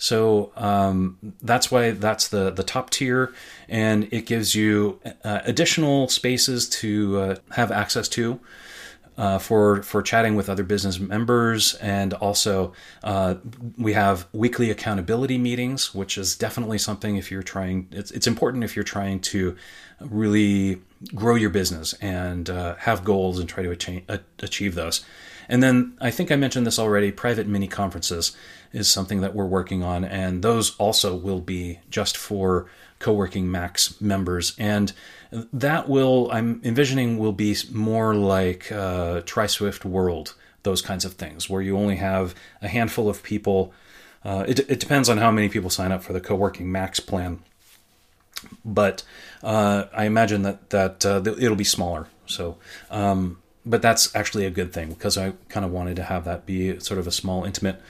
So 0.00 0.50
um, 0.56 1.18
that's 1.42 1.70
why 1.70 1.90
that's 1.90 2.28
the 2.28 2.50
the 2.50 2.62
top 2.62 2.88
tier, 2.88 3.34
and 3.68 4.08
it 4.10 4.24
gives 4.24 4.54
you 4.54 4.98
uh, 5.22 5.40
additional 5.44 6.08
spaces 6.08 6.68
to 6.80 7.20
uh, 7.20 7.36
have 7.50 7.70
access 7.70 8.08
to. 8.08 8.40
Uh, 9.20 9.38
for 9.38 9.82
for 9.82 10.00
chatting 10.00 10.34
with 10.34 10.48
other 10.48 10.62
business 10.62 10.98
members, 10.98 11.74
and 11.74 12.14
also 12.14 12.72
uh, 13.04 13.34
we 13.76 13.92
have 13.92 14.26
weekly 14.32 14.70
accountability 14.70 15.36
meetings, 15.36 15.94
which 15.94 16.16
is 16.16 16.34
definitely 16.34 16.78
something 16.78 17.16
if 17.16 17.30
you're 17.30 17.42
trying. 17.42 17.86
It's 17.90 18.10
it's 18.12 18.26
important 18.26 18.64
if 18.64 18.74
you're 18.74 18.82
trying 18.82 19.20
to 19.20 19.54
really 20.00 20.80
grow 21.14 21.34
your 21.34 21.50
business 21.50 21.92
and 22.00 22.48
uh, 22.48 22.76
have 22.76 23.04
goals 23.04 23.38
and 23.38 23.46
try 23.46 23.62
to 23.62 23.70
achieve, 23.70 24.04
achieve 24.38 24.74
those. 24.74 25.04
And 25.50 25.62
then 25.62 25.98
I 26.00 26.10
think 26.10 26.32
I 26.32 26.36
mentioned 26.36 26.66
this 26.66 26.78
already. 26.78 27.12
Private 27.12 27.46
mini 27.46 27.68
conferences 27.68 28.34
is 28.72 28.90
something 28.90 29.20
that 29.20 29.34
we're 29.34 29.44
working 29.44 29.82
on, 29.82 30.02
and 30.02 30.42
those 30.42 30.74
also 30.76 31.14
will 31.14 31.42
be 31.42 31.80
just 31.90 32.16
for 32.16 32.70
co-working 33.00 33.50
Max 33.50 34.00
members, 34.00 34.54
and 34.58 34.92
that 35.52 35.88
will 35.88 36.30
I'm 36.30 36.60
envisioning 36.62 37.18
will 37.18 37.32
be 37.32 37.56
more 37.72 38.14
like 38.14 38.70
uh, 38.70 39.22
TrySwift 39.22 39.84
World, 39.84 40.34
those 40.62 40.80
kinds 40.80 41.04
of 41.04 41.14
things, 41.14 41.50
where 41.50 41.60
you 41.60 41.76
only 41.76 41.96
have 41.96 42.34
a 42.62 42.68
handful 42.68 43.08
of 43.08 43.24
people. 43.24 43.72
Uh, 44.24 44.44
it, 44.46 44.60
it 44.60 44.78
depends 44.78 45.08
on 45.08 45.18
how 45.18 45.32
many 45.32 45.48
people 45.48 45.70
sign 45.70 45.90
up 45.90 46.04
for 46.04 46.12
the 46.12 46.20
co-working 46.20 46.70
Max 46.70 47.00
plan, 47.00 47.40
but 48.64 49.02
uh, 49.42 49.86
I 49.92 50.04
imagine 50.04 50.42
that 50.42 50.70
that 50.70 51.04
uh, 51.04 51.22
it'll 51.26 51.56
be 51.56 51.64
smaller. 51.64 52.06
So. 52.26 52.56
Um, 52.90 53.38
but 53.66 53.82
that's 53.82 54.14
actually 54.16 54.46
a 54.46 54.50
good 54.50 54.72
thing 54.72 54.88
because 54.88 55.18
I 55.18 55.34
kind 55.50 55.66
of 55.66 55.70
wanted 55.70 55.96
to 55.96 56.02
have 56.04 56.24
that 56.24 56.46
be 56.46 56.80
sort 56.80 56.98
of 56.98 57.06
a 57.06 57.10
small, 57.10 57.44
intimate 57.44 57.80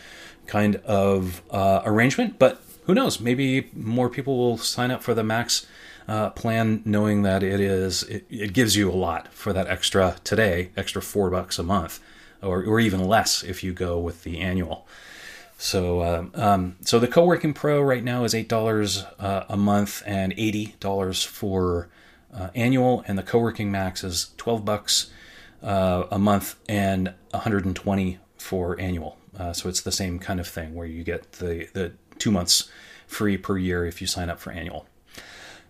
kind 0.49 0.77
of 0.85 1.43
uh, 1.51 1.83
arrangement. 1.85 2.41
But 2.41 2.61
who 2.85 2.95
knows? 2.95 3.21
Maybe 3.21 3.71
more 3.75 4.09
people 4.09 4.37
will 4.39 4.59
sign 4.59 4.91
up 4.91 5.03
for 5.03 5.15
the 5.15 5.25
max 5.25 5.67
uh, 6.09 6.31
plan, 6.31 6.83
knowing 6.85 7.23
that 7.23 7.43
it 7.43 7.61
is 7.61 8.03
it, 8.05 8.27
it, 8.31 8.53
gives 8.53 8.77
you 8.77 8.91
a 8.91 8.93
lot 8.93 9.33
for 9.33 9.53
that 9.53 9.69
extra 9.69 10.17
today, 10.25 10.71
extra 10.77 11.01
four 11.01 11.31
bucks 11.31 11.59
a 11.59 11.63
month, 11.63 12.01
or 12.43 12.65
or 12.65 12.81
even 12.81 13.05
less 13.05 13.43
if 13.43 13.63
you 13.63 13.73
go 13.73 13.99
with 13.99 14.25
the 14.25 14.39
annual. 14.39 14.87
So, 15.57 16.03
um, 16.03 16.33
um, 16.35 16.77
so 16.81 16.99
the 16.99 17.07
co-working 17.07 17.53
pro 17.53 17.83
right 17.83 18.03
now 18.03 18.25
is 18.25 18.35
eight 18.35 18.49
dollars 18.49 19.05
uh, 19.19 19.45
a 19.49 19.57
month 19.57 20.03
and 20.07 20.33
eighty 20.37 20.75
dollars 20.81 21.23
for 21.23 21.89
uh, 22.35 22.49
annual, 22.55 23.05
and 23.07 23.19
the 23.19 23.23
co-working 23.23 23.71
max 23.71 24.03
is 24.03 24.33
twelve 24.37 24.65
bucks 24.65 25.11
uh, 25.63 26.05
a 26.11 26.19
month 26.19 26.57
and 26.69 27.13
120 27.31 28.19
for 28.39 28.79
annual. 28.81 29.17
Uh, 29.39 29.53
so 29.53 29.69
it's 29.69 29.81
the 29.81 29.93
same 29.93 30.19
kind 30.19 30.41
of 30.41 30.47
thing 30.47 30.75
where 30.75 30.87
you 30.87 31.05
get 31.05 31.33
the, 31.33 31.69
the 31.73 31.93
two 32.21 32.31
months 32.31 32.71
free 33.07 33.37
per 33.37 33.59
year 33.59 33.85
if 33.85 34.01
you 34.01 34.07
sign 34.07 34.31
up 34.31 34.39
for 34.39 34.53
annual. 34.53 34.87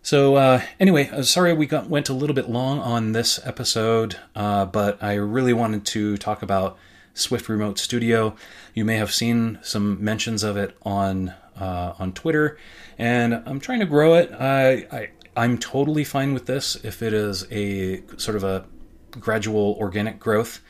So 0.03 0.37
uh, 0.37 0.63
anyway, 0.79 1.09
uh, 1.11 1.23
sorry 1.23 1.53
we 1.53 1.67
got 1.67 1.89
went 1.89 2.09
a 2.09 2.15
little 2.15 2.35
bit 2.35 2.49
long 2.49 2.79
on 2.81 3.13
this 3.13 3.39
episode, 3.45 4.17
uh, 4.35 4.65
but 4.65 5.03
I 5.03 5.15
really 5.15 5.53
wanted 5.53 5.85
to 5.87 6.17
talk 6.17 6.43
about 6.43 6.79
Swift 7.13 7.49
Remote 7.49 7.79
Studio. 7.79 8.35
You 8.75 8.85
may 8.85 8.97
have 8.97 9.13
seen 9.13 9.59
some 9.63 10.03
mentions 10.03 10.43
of 10.43 10.57
it 10.57 10.77
on 10.83 11.35
uh, 11.59 11.95
on 11.99 12.13
Twitter, 12.13 12.59
and 12.99 13.43
I'm 13.45 13.61
trying 13.61 13.81
to 13.81 13.87
grow 13.87 14.15
it. 14.15 14.33
I, 14.33 14.87
I 14.91 15.11
I'm 15.37 15.59
totally 15.59 16.05
fine 16.05 16.33
with 16.33 16.47
this 16.47 16.77
if 16.77 17.03
it 17.03 17.13
is 17.13 17.47
a 17.51 18.03
sort 18.17 18.37
of 18.37 18.45
a 18.45 18.65
gradual 19.11 19.77
organic 19.79 20.19
growth. 20.19 20.61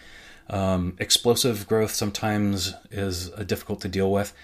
Um, 0.49 0.97
explosive 0.99 1.69
growth 1.69 1.95
sometimes 1.95 2.75
is 2.90 3.31
uh, 3.33 3.45
difficult 3.45 3.81
to 3.83 3.88
deal 3.88 4.11
with. 4.11 4.35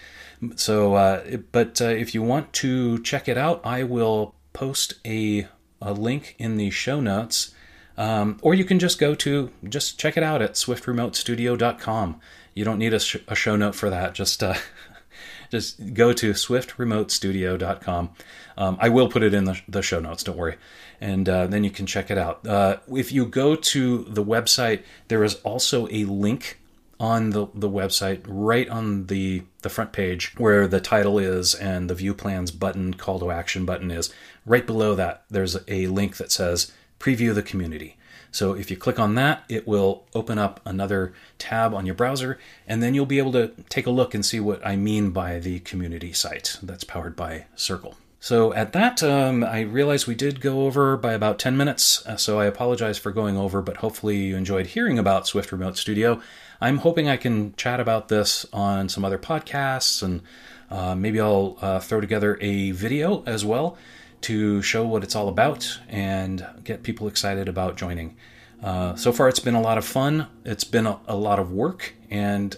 So, 0.56 0.94
uh, 0.94 1.38
but 1.52 1.80
uh, 1.80 1.86
if 1.86 2.14
you 2.14 2.22
want 2.22 2.52
to 2.54 3.02
check 3.02 3.28
it 3.28 3.38
out, 3.38 3.60
I 3.64 3.82
will 3.82 4.34
post 4.52 4.94
a, 5.04 5.48
a 5.80 5.92
link 5.92 6.34
in 6.38 6.56
the 6.56 6.70
show 6.70 7.00
notes. 7.00 7.54
Um, 7.98 8.38
or 8.42 8.54
you 8.54 8.64
can 8.64 8.78
just 8.78 8.98
go 8.98 9.14
to, 9.14 9.50
just 9.66 9.98
check 9.98 10.16
it 10.16 10.22
out 10.22 10.42
at 10.42 10.52
swiftremotestudio.com. 10.52 12.20
You 12.54 12.64
don't 12.64 12.78
need 12.78 12.92
a, 12.92 13.00
sh- 13.00 13.16
a 13.26 13.34
show 13.34 13.56
note 13.56 13.74
for 13.74 13.88
that. 13.88 14.14
Just 14.14 14.42
uh, 14.42 14.54
just 15.50 15.94
go 15.94 16.12
to 16.12 16.32
swiftremotestudio.com. 16.32 18.10
Um, 18.58 18.78
I 18.80 18.88
will 18.88 19.08
put 19.08 19.22
it 19.22 19.34
in 19.34 19.44
the, 19.44 19.60
the 19.68 19.82
show 19.82 20.00
notes, 20.00 20.24
don't 20.24 20.36
worry. 20.36 20.56
And 21.00 21.28
uh, 21.28 21.46
then 21.46 21.64
you 21.64 21.70
can 21.70 21.86
check 21.86 22.10
it 22.10 22.18
out. 22.18 22.46
Uh, 22.46 22.78
if 22.88 23.12
you 23.12 23.26
go 23.26 23.54
to 23.54 24.04
the 24.04 24.24
website, 24.24 24.82
there 25.08 25.24
is 25.24 25.36
also 25.36 25.88
a 25.90 26.04
link 26.04 26.58
on 26.98 27.30
the, 27.30 27.46
the 27.54 27.68
website 27.68 28.22
right 28.26 28.68
on 28.68 29.06
the, 29.06 29.42
the 29.62 29.68
front 29.68 29.92
page 29.92 30.34
where 30.38 30.66
the 30.66 30.80
title 30.80 31.18
is 31.18 31.54
and 31.54 31.90
the 31.90 31.94
view 31.94 32.14
plans 32.14 32.50
button, 32.50 32.94
call 32.94 33.18
to 33.20 33.30
action 33.30 33.64
button 33.64 33.90
is. 33.90 34.12
Right 34.44 34.66
below 34.66 34.94
that, 34.94 35.24
there's 35.30 35.56
a 35.68 35.86
link 35.88 36.16
that 36.16 36.32
says 36.32 36.72
preview 36.98 37.34
the 37.34 37.42
community. 37.42 37.96
So 38.30 38.52
if 38.52 38.70
you 38.70 38.76
click 38.76 38.98
on 38.98 39.14
that, 39.14 39.44
it 39.48 39.66
will 39.66 40.04
open 40.14 40.38
up 40.38 40.60
another 40.64 41.14
tab 41.38 41.72
on 41.72 41.86
your 41.86 41.94
browser, 41.94 42.38
and 42.66 42.82
then 42.82 42.92
you'll 42.92 43.06
be 43.06 43.18
able 43.18 43.32
to 43.32 43.52
take 43.68 43.86
a 43.86 43.90
look 43.90 44.14
and 44.14 44.24
see 44.24 44.40
what 44.40 44.64
I 44.66 44.76
mean 44.76 45.10
by 45.10 45.38
the 45.38 45.60
community 45.60 46.12
site 46.12 46.58
that's 46.62 46.84
powered 46.84 47.16
by 47.16 47.46
Circle. 47.54 47.96
So 48.20 48.52
at 48.54 48.72
that, 48.72 49.02
um, 49.02 49.44
I 49.44 49.60
realized 49.60 50.06
we 50.06 50.14
did 50.14 50.40
go 50.40 50.66
over 50.66 50.96
by 50.96 51.12
about 51.12 51.38
10 51.38 51.56
minutes, 51.56 52.04
uh, 52.06 52.16
so 52.16 52.40
I 52.40 52.46
apologize 52.46 52.98
for 52.98 53.12
going 53.12 53.36
over, 53.36 53.62
but 53.62 53.78
hopefully 53.78 54.16
you 54.16 54.36
enjoyed 54.36 54.66
hearing 54.66 54.98
about 54.98 55.26
Swift 55.26 55.52
Remote 55.52 55.76
Studio. 55.78 56.20
I'm 56.60 56.78
hoping 56.78 57.08
I 57.08 57.16
can 57.16 57.54
chat 57.56 57.80
about 57.80 58.08
this 58.08 58.46
on 58.52 58.88
some 58.88 59.04
other 59.04 59.18
podcasts, 59.18 60.02
and 60.02 60.22
uh, 60.70 60.94
maybe 60.94 61.20
I'll 61.20 61.58
uh, 61.60 61.80
throw 61.80 62.00
together 62.00 62.38
a 62.40 62.70
video 62.72 63.22
as 63.26 63.44
well 63.44 63.76
to 64.22 64.62
show 64.62 64.86
what 64.86 65.04
it's 65.04 65.14
all 65.14 65.28
about 65.28 65.78
and 65.88 66.46
get 66.64 66.82
people 66.82 67.08
excited 67.08 67.48
about 67.48 67.76
joining. 67.76 68.16
Uh, 68.62 68.96
so 68.96 69.12
far, 69.12 69.28
it's 69.28 69.38
been 69.38 69.54
a 69.54 69.60
lot 69.60 69.78
of 69.78 69.84
fun. 69.84 70.26
It's 70.44 70.64
been 70.64 70.86
a, 70.86 70.98
a 71.06 71.16
lot 71.16 71.38
of 71.38 71.52
work, 71.52 71.94
and 72.10 72.56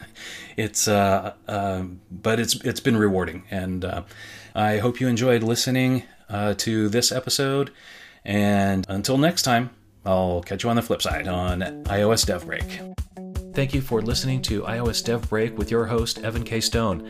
it's 0.56 0.86
uh, 0.86 1.34
uh, 1.48 1.82
but 2.10 2.38
it's 2.38 2.54
it's 2.64 2.80
been 2.80 2.96
rewarding. 2.96 3.44
And 3.50 3.84
uh, 3.84 4.02
I 4.54 4.78
hope 4.78 5.00
you 5.00 5.08
enjoyed 5.08 5.42
listening 5.42 6.04
uh, 6.28 6.54
to 6.58 6.88
this 6.88 7.10
episode. 7.10 7.70
And 8.24 8.86
until 8.88 9.18
next 9.18 9.42
time, 9.42 9.70
I'll 10.04 10.42
catch 10.42 10.62
you 10.62 10.70
on 10.70 10.76
the 10.76 10.82
flip 10.82 11.02
side 11.02 11.26
on 11.26 11.60
iOS 11.60 12.26
Dev 12.26 12.46
Break. 12.46 13.29
Thank 13.60 13.74
you 13.74 13.82
for 13.82 14.00
listening 14.00 14.40
to 14.44 14.62
iOS 14.62 15.04
Dev 15.04 15.28
Break 15.28 15.58
with 15.58 15.70
your 15.70 15.84
host, 15.84 16.20
Evan 16.20 16.44
K. 16.44 16.62
Stone. 16.62 17.06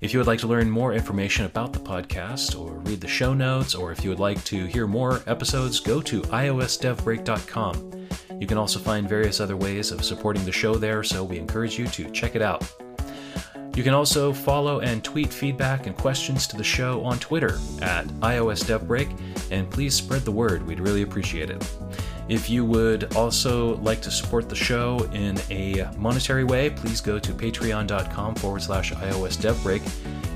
If 0.00 0.12
you 0.12 0.20
would 0.20 0.28
like 0.28 0.38
to 0.38 0.46
learn 0.46 0.70
more 0.70 0.92
information 0.92 1.44
about 1.44 1.72
the 1.72 1.80
podcast 1.80 2.56
or 2.56 2.74
read 2.88 3.00
the 3.00 3.08
show 3.08 3.34
notes, 3.34 3.74
or 3.74 3.90
if 3.90 4.04
you 4.04 4.10
would 4.10 4.20
like 4.20 4.44
to 4.44 4.64
hear 4.66 4.86
more 4.86 5.24
episodes, 5.26 5.80
go 5.80 6.00
to 6.02 6.22
iosdevbreak.com. 6.22 8.08
You 8.38 8.46
can 8.46 8.58
also 8.58 8.78
find 8.78 9.08
various 9.08 9.40
other 9.40 9.56
ways 9.56 9.90
of 9.90 10.04
supporting 10.04 10.44
the 10.44 10.52
show 10.52 10.76
there, 10.76 11.02
so 11.02 11.24
we 11.24 11.36
encourage 11.36 11.76
you 11.76 11.88
to 11.88 12.08
check 12.12 12.36
it 12.36 12.42
out. 12.42 12.62
You 13.74 13.82
can 13.82 13.92
also 13.92 14.32
follow 14.32 14.78
and 14.78 15.02
tweet 15.02 15.32
feedback 15.32 15.88
and 15.88 15.96
questions 15.96 16.46
to 16.46 16.56
the 16.56 16.62
show 16.62 17.02
on 17.02 17.18
Twitter 17.18 17.58
at 17.82 18.06
iOS 18.20 18.62
DevBreak, 18.62 19.20
and 19.50 19.68
please 19.68 19.94
spread 19.94 20.22
the 20.22 20.30
word. 20.30 20.64
We'd 20.64 20.78
really 20.78 21.02
appreciate 21.02 21.50
it. 21.50 21.68
If 22.28 22.50
you 22.50 22.64
would 22.66 23.16
also 23.16 23.76
like 23.76 24.02
to 24.02 24.10
support 24.10 24.50
the 24.50 24.54
show 24.54 25.08
in 25.12 25.38
a 25.50 25.88
monetary 25.96 26.44
way, 26.44 26.68
please 26.68 27.00
go 27.00 27.18
to 27.18 27.32
patreon.com 27.32 28.34
forward 28.34 28.62
slash 28.62 28.92
iOS 28.92 29.38
DevBreak, 29.38 29.82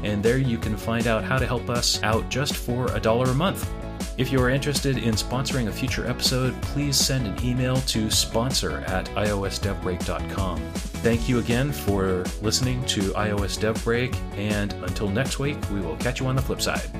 and 0.02 0.22
there 0.22 0.38
you 0.38 0.56
can 0.56 0.76
find 0.76 1.06
out 1.06 1.22
how 1.22 1.38
to 1.38 1.46
help 1.46 1.68
us 1.68 2.02
out 2.02 2.28
just 2.30 2.56
for 2.56 2.90
a 2.94 3.00
dollar 3.00 3.30
a 3.30 3.34
month. 3.34 3.70
If 4.18 4.32
you 4.32 4.40
are 4.40 4.50
interested 4.50 4.98
in 4.98 5.14
sponsoring 5.14 5.68
a 5.68 5.72
future 5.72 6.06
episode, 6.06 6.60
please 6.62 6.96
send 6.96 7.26
an 7.26 7.44
email 7.44 7.76
to 7.76 8.10
sponsor 8.10 8.78
at 8.86 9.06
iosdevbreak.com. 9.10 10.60
Thank 11.02 11.28
you 11.28 11.38
again 11.40 11.72
for 11.72 12.24
listening 12.40 12.84
to 12.86 13.00
iOS 13.12 13.60
Dev 13.60 13.82
Break, 13.84 14.14
and 14.36 14.72
until 14.84 15.08
next 15.08 15.38
week, 15.38 15.58
we 15.70 15.80
will 15.80 15.96
catch 15.96 16.20
you 16.20 16.26
on 16.26 16.36
the 16.36 16.42
flip 16.42 16.62
side 16.62 16.90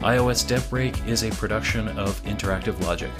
iOS 0.00 0.46
Dev 0.46 0.70
Break 0.70 1.06
is 1.08 1.24
a 1.24 1.30
production 1.30 1.88
of 1.98 2.22
Interactive 2.22 2.80
Logic. 2.82 3.10